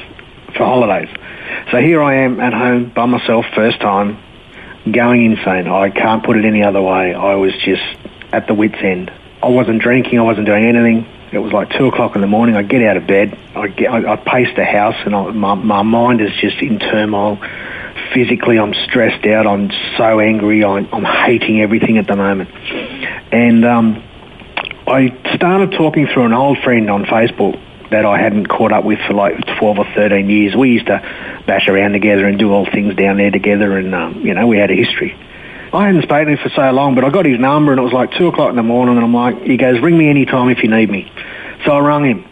for 0.57 0.65
holidays. 0.65 1.09
So 1.73 1.79
here 1.79 2.03
I 2.03 2.25
am 2.25 2.41
at 2.41 2.53
home 2.53 2.93
by 2.95 3.07
myself, 3.07 3.47
first 3.55 3.81
time, 3.81 4.17
going 4.91 5.25
insane. 5.25 5.69
I 5.69 5.91
can't 5.91 6.25
put 6.25 6.37
it 6.37 6.45
any 6.45 6.63
other 6.63 6.83
way. 6.83 7.15
I 7.15 7.35
was 7.35 7.53
just 7.65 7.83
at 8.33 8.47
the 8.47 8.55
wit's 8.55 8.79
end. 8.81 9.13
I 9.43 9.49
wasn't 9.49 9.83
drinking. 9.83 10.19
I 10.19 10.23
wasn't 10.23 10.47
doing 10.47 10.65
anything. 10.65 11.07
It 11.33 11.39
was 11.39 11.53
like 11.53 11.71
two 11.71 11.87
o'clock 11.87 12.15
in 12.15 12.21
the 12.21 12.27
morning. 12.27 12.57
I 12.57 12.63
get 12.63 12.83
out 12.83 12.97
of 12.97 13.07
bed. 13.07 13.37
I 13.55 13.69
get. 13.69 13.91
I, 13.91 14.13
I 14.13 14.17
pace 14.17 14.55
the 14.57 14.65
house, 14.65 14.97
and 15.05 15.15
I, 15.15 15.31
my 15.31 15.55
my 15.55 15.83
mind 15.83 16.21
is 16.21 16.31
just 16.41 16.59
in 16.59 16.79
turmoil. 16.79 17.39
Physically, 18.15 18.59
I'm 18.59 18.73
stressed 18.73 19.27
out. 19.27 19.47
I'm 19.47 19.71
so 19.97 20.21
angry. 20.21 20.65
I'm, 20.65 20.89
I'm 20.93 21.05
hating 21.05 21.61
everything 21.61 21.99
at 21.99 22.07
the 22.07 22.15
moment. 22.15 22.51
And 23.33 23.65
um, 23.65 24.03
I 24.87 25.09
started 25.35 25.73
talking 25.73 26.07
through 26.07 26.27
an 26.27 26.33
old 26.33 26.59
friend 26.59 26.89
on 26.89 27.05
Facebook 27.05 27.61
that 27.91 28.05
I 28.05 28.19
hadn't 28.19 28.47
caught 28.47 28.73
up 28.73 28.85
with 28.85 28.99
for 29.07 29.15
like 29.15 29.35
12 29.59 29.79
or 29.79 29.85
13 29.95 30.29
years. 30.29 30.57
We 30.57 30.71
used 30.71 30.87
to 30.87 30.99
bash 31.47 31.69
around 31.69 31.93
together 31.93 32.27
and 32.27 32.39
do 32.39 32.53
all 32.53 32.67
things 32.67 32.95
down 32.97 33.17
there 33.19 33.31
together, 33.31 33.77
and 33.77 33.95
um, 33.95 34.21
you 34.27 34.35
know 34.35 34.47
we 34.47 34.59
had 34.59 34.71
a 34.71 34.75
history. 34.75 35.17
I 35.73 35.87
hadn't 35.87 36.03
spoken 36.03 36.27
to 36.27 36.33
him 36.33 36.39
for 36.39 36.49
so 36.51 36.71
long, 36.71 36.95
but 36.95 37.05
I 37.05 37.11
got 37.11 37.27
his 37.27 37.39
number, 37.39 37.73
and 37.73 37.81
it 37.81 37.85
was 37.85 37.93
like 37.93 38.13
two 38.13 38.29
o'clock 38.29 38.51
in 38.51 38.57
the 38.57 38.63
morning, 38.63 38.97
and 38.97 39.05
I'm 39.05 39.15
like, 39.15 39.43
he 39.43 39.57
goes, 39.57 39.81
ring 39.81 39.99
me 39.99 40.09
anytime 40.09 40.49
if 40.49 40.63
you 40.63 40.71
need 40.71 40.91
me. 40.91 41.11
So 41.65 41.73
I 41.73 41.81
rung 41.81 42.05
him, 42.05 42.25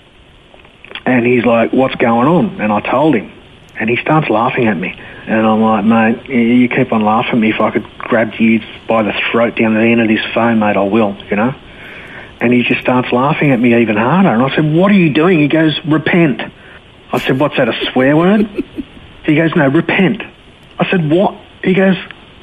and 1.04 1.26
he's 1.26 1.44
like, 1.44 1.72
what's 1.72 1.94
going 1.96 2.28
on? 2.28 2.60
And 2.60 2.72
I 2.72 2.80
told 2.80 3.14
him, 3.14 3.32
and 3.78 3.90
he 3.90 3.96
starts 3.96 4.30
laughing 4.30 4.66
at 4.68 4.76
me. 4.76 4.94
And 5.26 5.46
I'm 5.46 5.60
like, 5.60 5.84
mate, 5.84 6.28
you 6.28 6.38
you 6.38 6.68
keep 6.68 6.92
on 6.92 7.04
laughing 7.04 7.34
at 7.34 7.38
me. 7.38 7.50
If 7.50 7.60
I 7.60 7.70
could 7.70 7.86
grab 7.98 8.34
you 8.38 8.60
by 8.86 9.02
the 9.02 9.12
throat 9.30 9.56
down 9.56 9.74
the 9.74 9.80
end 9.80 10.00
of 10.00 10.08
this 10.08 10.24
phone, 10.32 10.58
mate, 10.58 10.76
I 10.76 10.82
will, 10.82 11.16
you 11.28 11.36
know? 11.36 11.54
And 12.44 12.52
he 12.52 12.62
just 12.62 12.82
starts 12.82 13.10
laughing 13.10 13.52
at 13.52 13.58
me 13.58 13.74
even 13.80 13.96
harder. 13.96 14.28
And 14.28 14.42
I 14.42 14.54
said, 14.54 14.70
what 14.70 14.90
are 14.90 14.94
you 14.94 15.08
doing? 15.08 15.40
He 15.40 15.48
goes, 15.48 15.80
repent. 15.86 16.42
I 17.10 17.18
said, 17.18 17.40
what's 17.40 17.56
that, 17.56 17.70
a 17.70 17.90
swear 17.90 18.14
word? 18.14 18.46
he 19.24 19.34
goes, 19.34 19.56
no, 19.56 19.66
repent. 19.68 20.22
I 20.78 20.90
said, 20.90 21.10
what? 21.10 21.40
He 21.62 21.72
goes, 21.72 21.96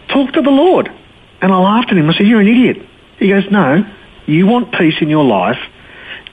talk 0.07 0.33
to 0.33 0.41
the 0.41 0.49
Lord. 0.49 0.91
And 1.39 1.53
I 1.53 1.57
laughed 1.57 1.91
at 1.91 1.97
him. 1.97 2.09
I 2.09 2.17
said, 2.17 2.25
you're 2.25 2.41
an 2.41 2.47
idiot. 2.47 2.89
He 3.19 3.29
goes, 3.29 3.43
no, 3.51 3.85
you 4.25 4.47
want 4.47 4.71
peace 4.73 4.95
in 5.01 5.09
your 5.09 5.23
life, 5.23 5.59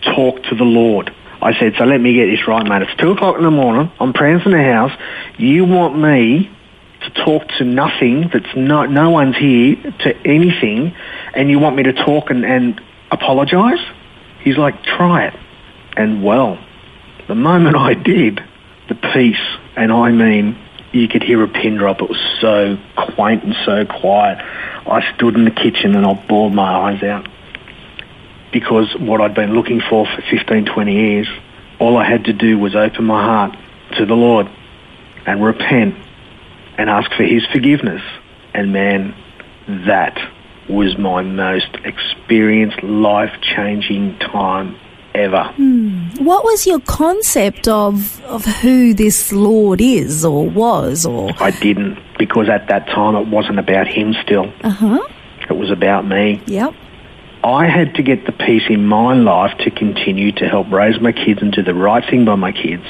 talk 0.01 0.43
to 0.45 0.55
the 0.55 0.65
Lord. 0.65 1.15
I 1.43 1.53
said, 1.61 1.75
so 1.77 1.85
let 1.85 2.01
me 2.01 2.15
get 2.15 2.25
this 2.35 2.49
right, 2.49 2.67
mate. 2.67 2.81
It's 2.81 2.99
two 2.99 3.11
o'clock 3.11 3.37
in 3.37 3.45
the 3.45 3.51
morning. 3.51 3.93
I'm 4.01 4.15
praying 4.15 4.41
in 4.47 4.53
the 4.53 4.65
house. 4.65 4.99
You 5.37 5.67
want 5.67 5.99
me 5.99 6.51
to 7.03 7.11
talk 7.11 7.47
to 7.59 7.65
nothing 7.65 8.31
that's 8.33 8.57
no, 8.57 8.87
no 8.87 9.11
one's 9.11 9.37
here 9.37 9.77
to 9.77 10.17
anything 10.27 10.97
and 11.35 11.51
you 11.51 11.59
want 11.59 11.77
me 11.77 11.83
to 11.83 11.93
talk 11.93 12.31
and, 12.31 12.47
and 12.47 12.81
apologise? 13.11 13.81
He's 14.41 14.57
like, 14.57 14.83
try 14.83 15.27
it. 15.27 15.35
And 15.97 16.23
well, 16.23 16.59
the 17.27 17.35
moment 17.35 17.77
I 17.77 17.95
did, 17.95 18.43
the 18.89 18.95
peace, 18.95 19.41
and 19.77 19.93
I 19.93 20.11
mean, 20.11 20.59
you 20.93 21.09
could 21.09 21.23
hear 21.23 21.43
a 21.43 21.49
pin 21.49 21.77
drop. 21.77 22.01
It 22.01 22.09
was 22.09 22.21
so 22.41 22.79
quaint 22.97 23.45
and 23.45 23.55
so 23.65 23.85
quiet. 23.85 24.39
I 24.87 25.15
stood 25.15 25.35
in 25.35 25.45
the 25.45 25.51
kitchen 25.51 25.95
and 25.95 26.07
I 26.07 26.15
bawled 26.15 26.55
my 26.55 26.93
eyes 26.93 27.03
out 27.03 27.29
because 28.53 28.95
what 28.99 29.21
I'd 29.21 29.35
been 29.35 29.55
looking 29.55 29.81
for 29.81 30.07
for 30.07 30.23
15, 30.31 30.65
20 30.65 30.93
years, 30.93 31.29
all 31.79 31.97
I 31.97 32.09
had 32.09 32.25
to 32.25 32.33
do 32.33 32.59
was 32.59 32.75
open 32.75 33.05
my 33.05 33.23
heart 33.23 33.57
to 33.99 34.07
the 34.07 34.15
Lord 34.15 34.49
and 35.27 35.45
repent 35.45 35.95
and 36.79 36.89
ask 36.89 37.11
for 37.13 37.25
His 37.25 37.45
forgiveness. 37.53 38.03
And 38.55 38.73
man, 38.73 39.15
that 39.87 40.17
was 40.69 40.97
my 40.99 41.23
most 41.23 41.77
experienced, 41.85 42.83
life-changing 42.83 44.19
time 44.19 44.77
ever. 45.15 45.45
What 46.19 46.45
was 46.45 46.67
your 46.67 46.81
concept 46.81 47.67
of 47.67 48.23
of 48.25 48.45
who 48.45 48.95
this 48.95 49.33
Lord 49.33 49.81
is 49.81 50.25
or 50.25 50.49
was 50.49 51.07
or 51.07 51.31
I 51.41 51.51
didn't 51.51 51.99
because 52.19 52.49
at 52.49 52.69
that 52.69 52.87
time 52.87 53.17
it 53.17 53.27
wasn't 53.29 53.59
about 53.59 53.87
Him 53.87 54.15
still. 54.23 54.53
uh-huh. 54.63 55.01
It 55.49 55.57
was 55.57 55.71
about 55.71 56.07
me. 56.07 56.43
Yep. 56.47 56.75
I 57.43 57.67
had 57.67 57.95
to 57.95 58.03
get 58.03 58.27
the 58.27 58.33
peace 58.33 58.65
in 58.69 58.85
my 58.87 59.15
life 59.15 59.57
to 59.61 59.71
continue 59.71 60.33
to 60.33 60.49
help 60.49 60.71
raise 60.71 61.01
my 61.01 61.13
kids 61.13 61.41
and 61.41 61.53
do 61.53 61.63
the 61.63 61.73
right 61.73 62.05
thing 62.09 62.25
by 62.25 62.35
my 62.35 62.53
kids 62.53 62.83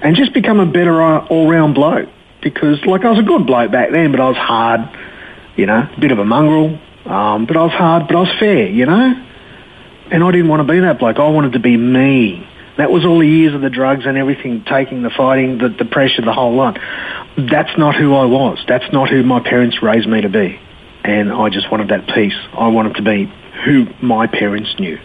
and 0.00 0.16
just 0.16 0.32
become 0.32 0.60
a 0.60 0.64
better 0.64 1.02
uh, 1.02 1.26
all-round 1.26 1.74
bloke. 1.74 2.08
Because, 2.40 2.82
like, 2.86 3.04
I 3.04 3.10
was 3.10 3.18
a 3.18 3.22
good 3.22 3.46
bloke 3.46 3.72
back 3.72 3.90
then, 3.90 4.12
but 4.12 4.20
I 4.20 4.28
was 4.28 4.36
hard, 4.36 4.80
you 5.56 5.66
know, 5.66 5.88
a 5.94 6.00
bit 6.00 6.12
of 6.12 6.18
a 6.18 6.24
mongrel, 6.24 6.78
um, 7.06 7.46
but 7.46 7.56
I 7.56 7.62
was 7.62 7.72
hard, 7.72 8.08
but 8.08 8.16
I 8.16 8.20
was 8.20 8.38
fair, 8.38 8.68
you 8.68 8.86
know? 8.86 9.24
And 10.10 10.22
I 10.22 10.30
didn't 10.30 10.48
want 10.48 10.66
to 10.66 10.72
be 10.72 10.80
that 10.80 10.98
bloke. 10.98 11.18
I 11.18 11.28
wanted 11.28 11.52
to 11.52 11.58
be 11.58 11.76
me. 11.76 12.48
That 12.76 12.90
was 12.90 13.04
all 13.04 13.20
the 13.20 13.26
years 13.26 13.54
of 13.54 13.60
the 13.62 13.70
drugs 13.70 14.04
and 14.06 14.18
everything, 14.18 14.64
taking 14.64 15.02
the 15.02 15.10
fighting, 15.10 15.58
the, 15.58 15.70
the 15.70 15.84
pressure, 15.84 16.22
the 16.22 16.32
whole 16.32 16.54
lot. 16.54 16.78
That's 17.36 17.76
not 17.78 17.96
who 17.96 18.14
I 18.14 18.26
was. 18.26 18.62
That's 18.68 18.92
not 18.92 19.08
who 19.08 19.22
my 19.22 19.40
parents 19.40 19.82
raised 19.82 20.08
me 20.08 20.20
to 20.20 20.28
be. 20.28 20.60
And 21.02 21.32
I 21.32 21.48
just 21.48 21.70
wanted 21.70 21.88
that 21.88 22.06
peace. 22.14 22.36
I 22.52 22.68
wanted 22.68 22.96
to 22.96 23.02
be 23.02 23.32
who 23.64 23.86
my 24.02 24.26
parents 24.26 24.78
knew. 24.78 24.98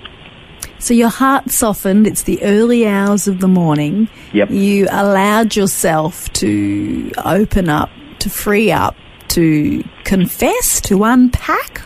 So 0.79 0.93
your 0.93 1.09
heart 1.09 1.51
softened. 1.51 2.07
It's 2.07 2.23
the 2.23 2.41
early 2.43 2.87
hours 2.87 3.27
of 3.27 3.39
the 3.39 3.47
morning. 3.47 4.09
Yep. 4.33 4.49
You 4.49 4.87
allowed 4.91 5.55
yourself 5.55 6.31
to 6.33 7.11
open 7.23 7.69
up, 7.69 7.89
to 8.19 8.29
free 8.29 8.71
up, 8.71 8.95
to 9.31 9.83
confess, 10.03 10.81
to 10.81 11.03
unpack. 11.03 11.81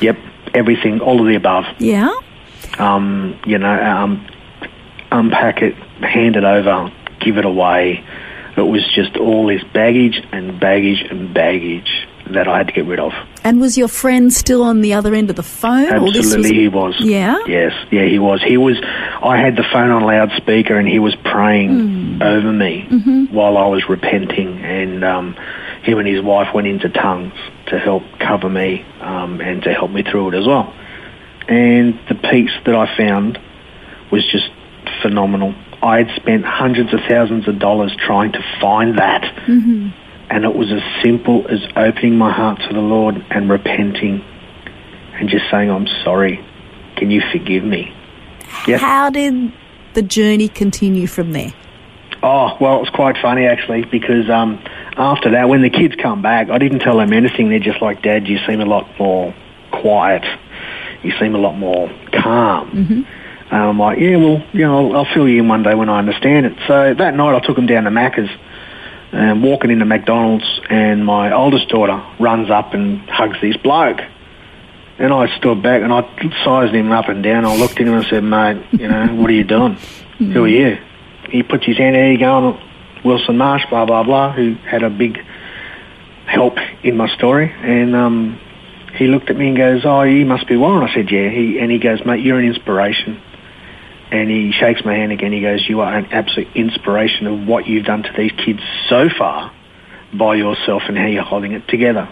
Yep, 0.00 0.16
everything, 0.54 1.00
all 1.00 1.20
of 1.20 1.26
the 1.26 1.34
above. 1.36 1.64
Yeah. 1.78 2.12
um, 2.78 3.38
you 3.46 3.58
know, 3.58 3.82
um, 3.82 4.26
unpack 5.12 5.62
it, 5.62 5.74
hand 6.02 6.36
it 6.36 6.44
over, 6.44 6.92
give 7.20 7.38
it 7.38 7.44
away. 7.44 8.04
It 8.56 8.60
was 8.62 8.86
just 8.94 9.16
all 9.16 9.46
this 9.46 9.62
baggage 9.72 10.20
and 10.32 10.60
baggage 10.60 11.02
and 11.10 11.34
baggage. 11.34 12.06
that 12.30 12.48
I 12.48 12.56
had 12.58 12.68
to 12.68 12.72
get 12.72 12.86
rid 12.86 13.00
of. 13.00 13.12
And 13.42 13.60
was 13.60 13.76
your 13.76 13.88
friend 13.88 14.32
still 14.32 14.62
on 14.62 14.80
the 14.80 14.94
other 14.94 15.14
end 15.14 15.28
of 15.28 15.36
the 15.36 15.42
phone? 15.42 15.86
Absolutely, 15.86 16.54
he 16.54 16.68
was. 16.68 16.94
Yeah? 16.98 17.36
Yes, 17.46 17.72
yeah, 17.90 18.04
he 18.04 18.18
was. 18.18 18.42
He 18.42 18.56
was. 18.56 18.76
I 19.22 19.36
had 19.36 19.56
the 19.56 19.64
phone 19.72 19.90
on 19.90 20.04
loudspeaker, 20.04 20.78
and 20.78 20.88
he 20.88 20.98
was 20.98 21.14
praying 21.16 22.22
over 22.22 22.50
me 22.52 23.28
while 23.30 23.58
I 23.58 23.66
was 23.66 23.88
repenting. 23.90 24.58
And 24.64 25.04
um, 25.04 25.36
him 25.84 25.98
and 25.98 26.08
his 26.08 26.22
wife 26.22 26.54
went 26.54 26.66
into 26.66 26.88
tongues 26.88 27.34
to 27.66 27.78
help 27.78 28.02
cover 28.18 28.48
me 28.48 28.84
um, 29.00 29.40
and 29.40 29.62
to 29.62 29.72
help 29.72 29.90
me 29.90 30.02
through 30.02 30.30
it 30.30 30.34
as 30.34 30.46
well. 30.46 30.74
And 31.46 32.00
the 32.08 32.14
peace 32.14 32.52
that 32.64 32.74
I 32.74 32.96
found 32.96 33.38
was 34.10 34.24
just 34.30 34.50
phenomenal. 35.02 35.54
I 35.82 35.98
had 35.98 36.16
spent 36.16 36.44
hundreds 36.44 36.94
of 36.94 37.00
thousands 37.06 37.46
of 37.46 37.58
dollars 37.58 37.94
trying 38.06 38.32
to 38.32 38.42
find 38.60 38.98
that. 38.98 39.22
And 40.30 40.44
it 40.44 40.54
was 40.56 40.72
as 40.72 40.82
simple 41.02 41.46
as 41.48 41.60
opening 41.76 42.16
my 42.16 42.32
heart 42.32 42.60
to 42.66 42.72
the 42.72 42.80
Lord 42.80 43.24
and 43.30 43.50
repenting 43.50 44.24
and 45.12 45.28
just 45.28 45.44
saying, 45.50 45.70
I'm 45.70 45.86
sorry. 46.02 46.44
Can 46.96 47.10
you 47.10 47.20
forgive 47.30 47.62
me? 47.62 47.94
Yes. 48.66 48.80
How 48.80 49.10
did 49.10 49.52
the 49.92 50.02
journey 50.02 50.48
continue 50.48 51.06
from 51.06 51.32
there? 51.32 51.52
Oh, 52.22 52.56
well, 52.58 52.76
it 52.76 52.80
was 52.80 52.90
quite 52.90 53.16
funny 53.20 53.44
actually 53.46 53.84
because 53.84 54.30
um, 54.30 54.64
after 54.96 55.32
that, 55.32 55.48
when 55.48 55.62
the 55.62 55.70
kids 55.70 55.94
come 55.96 56.22
back, 56.22 56.50
I 56.50 56.58
didn't 56.58 56.80
tell 56.80 56.98
them 56.98 57.12
anything. 57.12 57.48
They're 57.48 57.58
just 57.58 57.82
like, 57.82 58.02
Dad, 58.02 58.28
you 58.28 58.38
seem 58.46 58.60
a 58.60 58.64
lot 58.66 58.88
more 58.98 59.34
quiet. 59.70 60.24
You 61.02 61.12
seem 61.18 61.34
a 61.34 61.38
lot 61.38 61.56
more 61.56 61.88
calm. 62.12 62.70
Mm-hmm. 62.70 63.02
And 63.50 63.62
I'm 63.62 63.78
like, 63.78 63.98
yeah, 63.98 64.16
well, 64.16 64.42
you 64.52 64.60
know, 64.60 64.90
I'll, 64.90 64.96
I'll 64.98 65.14
fill 65.14 65.28
you 65.28 65.40
in 65.40 65.48
one 65.48 65.62
day 65.62 65.74
when 65.74 65.88
I 65.88 65.98
understand 65.98 66.46
it. 66.46 66.56
So 66.66 66.94
that 66.94 67.14
night 67.14 67.34
I 67.34 67.40
took 67.40 67.56
them 67.56 67.66
down 67.66 67.84
to 67.84 67.90
Macca's 67.90 68.30
and 69.12 69.42
walking 69.42 69.70
into 69.70 69.84
McDonald's 69.84 70.60
and 70.68 71.04
my 71.04 71.32
oldest 71.32 71.68
daughter 71.68 72.04
runs 72.18 72.50
up 72.50 72.74
and 72.74 73.00
hugs 73.08 73.40
this 73.40 73.56
bloke. 73.56 74.00
And 74.98 75.12
I 75.12 75.36
stood 75.38 75.62
back 75.62 75.82
and 75.82 75.92
I 75.92 76.02
sized 76.44 76.74
him 76.74 76.90
up 76.92 77.08
and 77.08 77.22
down. 77.22 77.44
I 77.44 77.56
looked 77.56 77.80
at 77.80 77.86
him 77.86 77.94
and 77.94 78.06
said, 78.06 78.24
mate, 78.24 78.64
you 78.72 78.88
know, 78.88 79.06
what 79.14 79.30
are 79.30 79.34
you 79.34 79.44
doing? 79.44 79.78
Mm-hmm. 80.14 80.30
Who 80.30 80.44
are 80.44 80.48
you? 80.48 80.78
He 81.28 81.42
puts 81.42 81.66
his 81.66 81.76
hand 81.76 81.96
there, 81.96 82.12
you 82.12 82.18
going, 82.20 82.56
Wilson 83.04 83.36
Marsh, 83.36 83.62
blah, 83.68 83.84
blah, 83.84 84.02
blah, 84.02 84.32
who 84.32 84.54
had 84.54 84.82
a 84.82 84.90
big 84.90 85.18
help 86.26 86.56
in 86.82 86.96
my 86.96 87.08
story. 87.16 87.52
And 87.52 87.94
um, 87.94 88.40
he 88.96 89.06
looked 89.06 89.30
at 89.30 89.36
me 89.36 89.48
and 89.48 89.56
goes, 89.56 89.82
oh, 89.84 90.02
you 90.02 90.24
must 90.24 90.48
be 90.48 90.56
Warren. 90.56 90.88
I 90.88 90.94
said, 90.94 91.10
yeah. 91.10 91.28
He, 91.28 91.58
and 91.58 91.70
he 91.70 91.78
goes, 91.78 92.04
mate, 92.04 92.24
you're 92.24 92.38
an 92.38 92.46
inspiration. 92.46 93.20
And 94.10 94.30
he 94.30 94.52
shakes 94.52 94.84
my 94.84 94.94
hand 94.94 95.12
again. 95.12 95.32
He 95.32 95.40
goes, 95.40 95.64
you 95.68 95.80
are 95.80 95.96
an 95.96 96.06
absolute 96.12 96.48
inspiration 96.54 97.26
of 97.26 97.46
what 97.46 97.66
you've 97.66 97.84
done 97.84 98.02
to 98.04 98.12
these 98.16 98.32
kids 98.32 98.60
so 98.88 99.08
far 99.18 99.52
by 100.16 100.36
yourself 100.36 100.82
and 100.88 100.96
how 100.96 101.06
you're 101.06 101.24
holding 101.24 101.52
it 101.52 101.66
together. 101.68 102.08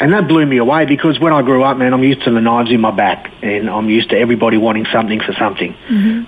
And 0.00 0.12
that 0.12 0.28
blew 0.28 0.46
me 0.46 0.58
away 0.58 0.86
because 0.86 1.18
when 1.18 1.32
I 1.32 1.42
grew 1.42 1.64
up, 1.64 1.76
man, 1.76 1.92
I'm 1.92 2.04
used 2.04 2.22
to 2.22 2.30
the 2.30 2.40
knives 2.40 2.70
in 2.70 2.80
my 2.80 2.92
back 2.92 3.32
and 3.42 3.68
I'm 3.68 3.90
used 3.90 4.10
to 4.10 4.16
everybody 4.16 4.56
wanting 4.56 4.86
something 4.92 5.20
for 5.20 5.32
something. 5.32 5.74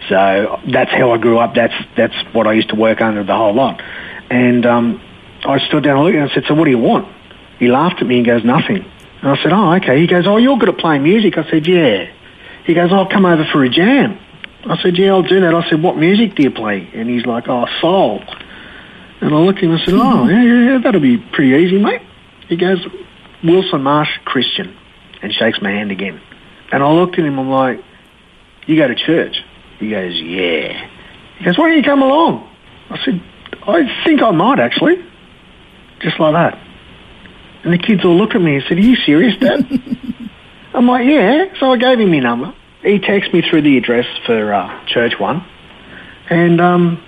So 0.08 0.60
that's 0.66 0.90
how 0.90 1.12
I 1.12 1.18
grew 1.18 1.38
up. 1.38 1.54
That's, 1.54 1.74
that's 1.96 2.16
what 2.34 2.48
I 2.48 2.52
used 2.54 2.70
to 2.70 2.74
work 2.74 3.00
under 3.00 3.22
the 3.22 3.36
whole 3.36 3.54
lot. 3.54 3.80
And 4.28 4.66
um, 4.66 5.00
I 5.44 5.58
stood 5.68 5.84
down 5.84 5.96
and 5.96 6.04
looked 6.04 6.16
at 6.16 6.18
him 6.18 6.22
and 6.22 6.30
I 6.32 6.34
said, 6.34 6.44
so 6.48 6.54
what 6.54 6.64
do 6.64 6.70
you 6.72 6.78
want? 6.78 7.06
He 7.60 7.68
laughed 7.68 8.00
at 8.00 8.06
me 8.08 8.16
and 8.16 8.26
goes, 8.26 8.44
nothing. 8.44 8.84
And 9.22 9.30
I 9.30 9.40
said, 9.42 9.52
oh, 9.52 9.74
okay. 9.74 10.00
He 10.00 10.06
goes, 10.08 10.26
oh, 10.26 10.38
you're 10.38 10.58
good 10.58 10.70
at 10.70 10.78
playing 10.78 11.04
music. 11.04 11.38
I 11.38 11.48
said, 11.48 11.66
yeah. 11.68 12.10
He 12.64 12.74
goes, 12.74 12.92
I'll 12.92 13.08
come 13.08 13.24
over 13.24 13.44
for 13.52 13.62
a 13.62 13.68
jam. 13.68 14.18
I 14.64 14.82
said, 14.82 14.98
yeah, 14.98 15.10
I'll 15.10 15.22
do 15.22 15.40
that. 15.40 15.54
I 15.54 15.68
said, 15.70 15.80
what 15.82 15.96
music 15.96 16.34
do 16.34 16.42
you 16.42 16.50
play? 16.50 16.88
And 16.92 17.08
he's 17.08 17.24
like, 17.24 17.48
oh, 17.48 17.66
soul. 17.80 18.22
And 19.20 19.34
I 19.34 19.38
looked 19.38 19.58
at 19.58 19.64
him 19.64 19.72
and 19.72 19.80
said, 19.80 19.94
oh, 19.94 20.26
yeah, 20.28 20.42
yeah, 20.42 20.72
yeah, 20.72 20.78
that'll 20.78 21.00
be 21.00 21.18
pretty 21.18 21.52
easy, 21.64 21.78
mate. 21.78 22.02
He 22.48 22.56
goes, 22.56 22.84
Wilson 23.42 23.82
Marsh 23.82 24.10
Christian, 24.24 24.76
and 25.22 25.32
shakes 25.32 25.60
my 25.60 25.70
hand 25.70 25.90
again. 25.90 26.20
And 26.72 26.82
I 26.82 26.92
looked 26.92 27.18
at 27.18 27.24
him, 27.24 27.38
I'm 27.38 27.48
like, 27.48 27.82
you 28.66 28.76
go 28.76 28.88
to 28.88 28.94
church? 28.94 29.42
He 29.78 29.90
goes, 29.90 30.14
yeah. 30.14 30.88
He 31.38 31.44
goes, 31.44 31.58
why 31.58 31.68
don't 31.68 31.78
you 31.78 31.82
come 31.82 32.02
along? 32.02 32.48
I 32.90 33.04
said, 33.04 33.22
I 33.66 34.04
think 34.04 34.22
I 34.22 34.30
might 34.30 34.60
actually. 34.60 35.04
Just 36.00 36.18
like 36.20 36.34
that. 36.34 36.58
And 37.64 37.72
the 37.72 37.78
kids 37.78 38.04
all 38.04 38.16
looked 38.16 38.34
at 38.34 38.40
me 38.40 38.56
and 38.56 38.64
said, 38.68 38.78
are 38.78 38.80
you 38.80 38.96
serious, 38.96 39.36
Dad? 39.38 39.66
I'm 40.74 40.86
like, 40.86 41.06
yeah. 41.06 41.46
So 41.58 41.72
I 41.72 41.76
gave 41.76 41.98
him 41.98 42.10
my 42.10 42.20
number. 42.20 42.54
He 42.82 42.98
texted 42.98 43.34
me 43.34 43.42
through 43.42 43.62
the 43.62 43.76
address 43.76 44.06
for 44.24 44.52
uh, 44.52 44.86
Church 44.86 45.14
One. 45.18 45.44
And, 46.30 46.60
um, 46.60 47.02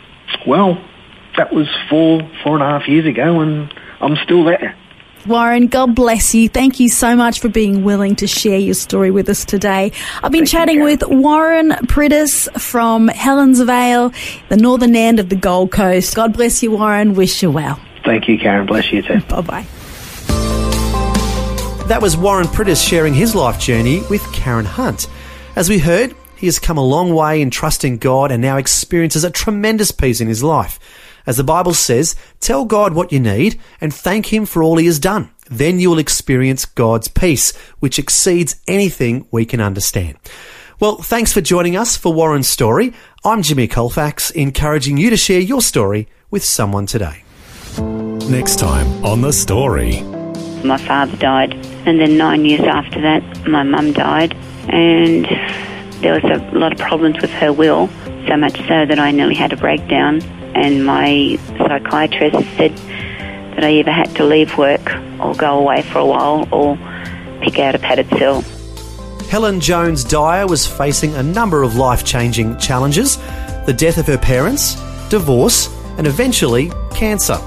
well, 0.47 0.83
that 1.37 1.53
was 1.53 1.69
four, 1.89 2.21
four 2.43 2.55
and 2.55 2.63
a 2.63 2.67
half 2.67 2.89
years 2.89 3.07
ago, 3.07 3.41
and 3.41 3.73
I'm 4.01 4.17
still 4.17 4.45
there. 4.45 4.77
Warren, 5.27 5.69
God 5.69 5.95
bless 5.95 6.35
you. 6.35 6.49
Thank 6.49 6.81
you 6.81 6.89
so 6.89 7.15
much 7.15 7.41
for 7.41 7.49
being 7.49 7.85
willing 7.85 8.17
to 8.17 8.27
share 8.27 8.59
your 8.59 8.75
story 8.75 9.11
with 9.11 9.29
us 9.29 9.45
today. 9.45 9.93
I've 10.23 10.33
been 10.33 10.41
Thank 10.41 10.49
chatting 10.49 10.79
Karen. 10.79 10.85
with 10.85 11.07
Warren 11.09 11.71
Priddis 11.87 12.51
from 12.61 13.09
Helensvale, 13.09 14.15
the 14.49 14.57
northern 14.57 14.97
end 14.97 15.21
of 15.21 15.29
the 15.29 15.37
Gold 15.37 15.71
Coast. 15.71 16.15
God 16.15 16.33
bless 16.33 16.63
you, 16.63 16.73
Warren. 16.73 17.15
Wish 17.15 17.43
you 17.43 17.51
well. 17.51 17.81
Thank 18.05 18.29
you, 18.29 18.39
Karen. 18.39 18.67
Bless 18.67 18.93
you 18.93 19.03
too. 19.03 19.21
Bye 19.29 19.41
bye. 19.43 19.67
That 21.87 22.01
was 22.01 22.17
Warren 22.17 22.47
Priddis 22.47 22.87
sharing 22.87 23.15
his 23.15 23.35
life 23.35 23.61
journey 23.61 24.03
with 24.09 24.23
Karen 24.33 24.65
Hunt. 24.65 25.09
As 25.55 25.69
we 25.69 25.79
heard, 25.79 26.15
he 26.37 26.47
has 26.47 26.59
come 26.59 26.79
a 26.79 26.85
long 26.85 27.15
way 27.15 27.41
in 27.41 27.51
trusting 27.51 27.99
God 27.99 28.33
and 28.33 28.41
now 28.43 28.57
experiences 28.57 29.23
a 29.23 29.31
tremendous 29.31 29.93
peace 29.93 30.21
in 30.21 30.27
his 30.27 30.43
life. 30.43 30.81
As 31.27 31.37
the 31.37 31.45
Bible 31.45 31.75
says, 31.75 32.17
tell 32.41 32.65
God 32.65 32.95
what 32.95 33.13
you 33.13 33.21
need 33.21 33.61
and 33.81 33.93
thank 33.95 34.33
Him 34.33 34.47
for 34.47 34.63
all 34.63 34.77
He 34.77 34.87
has 34.87 34.99
done. 34.99 35.31
Then 35.51 35.79
you 35.79 35.91
will 35.91 35.99
experience 35.99 36.65
God's 36.65 37.09
peace, 37.09 37.57
which 37.81 37.99
exceeds 37.99 38.57
anything 38.67 39.27
we 39.31 39.45
can 39.45 39.61
understand. 39.61 40.19
Well, 40.81 40.97
thanks 40.97 41.33
for 41.33 41.41
joining 41.41 41.77
us 41.77 41.97
for 41.97 42.13
Warren's 42.13 42.49
story. 42.49 42.93
I'm 43.25 43.43
Jimmy 43.43 43.69
Colfax, 43.69 44.31
encouraging 44.31 44.97
you 44.97 45.11
to 45.11 45.17
share 45.17 45.41
your 45.41 45.63
story 45.63 46.09
with 46.31 46.43
someone 46.43 46.87
today. 46.87 47.23
Next 47.79 48.59
time 48.59 49.05
on 49.05 49.21
The 49.21 49.33
Story. 49.33 50.03
My 50.65 50.79
father 50.79 51.17
died, 51.17 51.55
and 51.87 52.01
then 52.01 52.17
nine 52.17 52.45
years 52.45 52.63
after 52.63 53.01
that, 53.01 53.49
my 53.49 53.63
mum 53.63 53.93
died, 53.93 54.35
and 54.69 55.25
there 56.03 56.15
was 56.21 56.25
a 56.25 56.57
lot 56.57 56.73
of 56.73 56.79
problems 56.79 57.21
with 57.21 57.31
her 57.31 57.53
will, 57.53 57.89
so 58.27 58.37
much 58.37 58.57
so 58.67 58.87
that 58.87 58.99
I 58.99 59.11
nearly 59.11 59.35
had 59.35 59.53
a 59.53 59.57
breakdown. 59.57 60.21
And 60.55 60.85
my 60.85 61.39
psychiatrist 61.59 62.37
said 62.57 62.77
that 63.55 63.65
I 63.65 63.71
either 63.71 63.93
had 63.93 64.15
to 64.17 64.25
leave 64.25 64.57
work 64.57 64.95
or 65.21 65.35
go 65.35 65.59
away 65.59 65.83
for 65.83 65.99
a 65.99 66.07
while 66.07 66.49
or 66.53 66.77
pick 67.43 67.59
out 67.59 67.75
a 67.75 67.79
padded 67.79 68.09
cell. 68.11 68.43
Helen 69.29 69.61
Jones 69.61 70.05
Dyer 70.05 70.47
was 70.47 70.67
facing 70.67 71.15
a 71.15 71.23
number 71.23 71.63
of 71.63 71.77
life 71.77 72.05
changing 72.05 72.59
challenges 72.59 73.17
the 73.67 73.73
death 73.73 73.97
of 73.97 74.07
her 74.07 74.19
parents, 74.19 74.75
divorce, 75.09 75.69
and 75.97 76.07
eventually 76.07 76.71
cancer. 76.93 77.39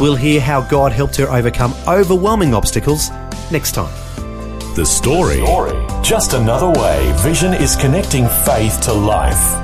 We'll 0.00 0.16
hear 0.16 0.40
how 0.40 0.62
God 0.62 0.92
helped 0.92 1.16
her 1.16 1.28
overcome 1.30 1.74
overwhelming 1.86 2.54
obstacles 2.54 3.10
next 3.50 3.72
time. 3.72 3.92
The 4.74 4.84
Story. 4.84 5.40
Just 6.02 6.32
another 6.32 6.68
way 6.80 7.12
Vision 7.18 7.54
is 7.54 7.76
connecting 7.76 8.26
faith 8.44 8.80
to 8.82 8.92
life. 8.92 9.63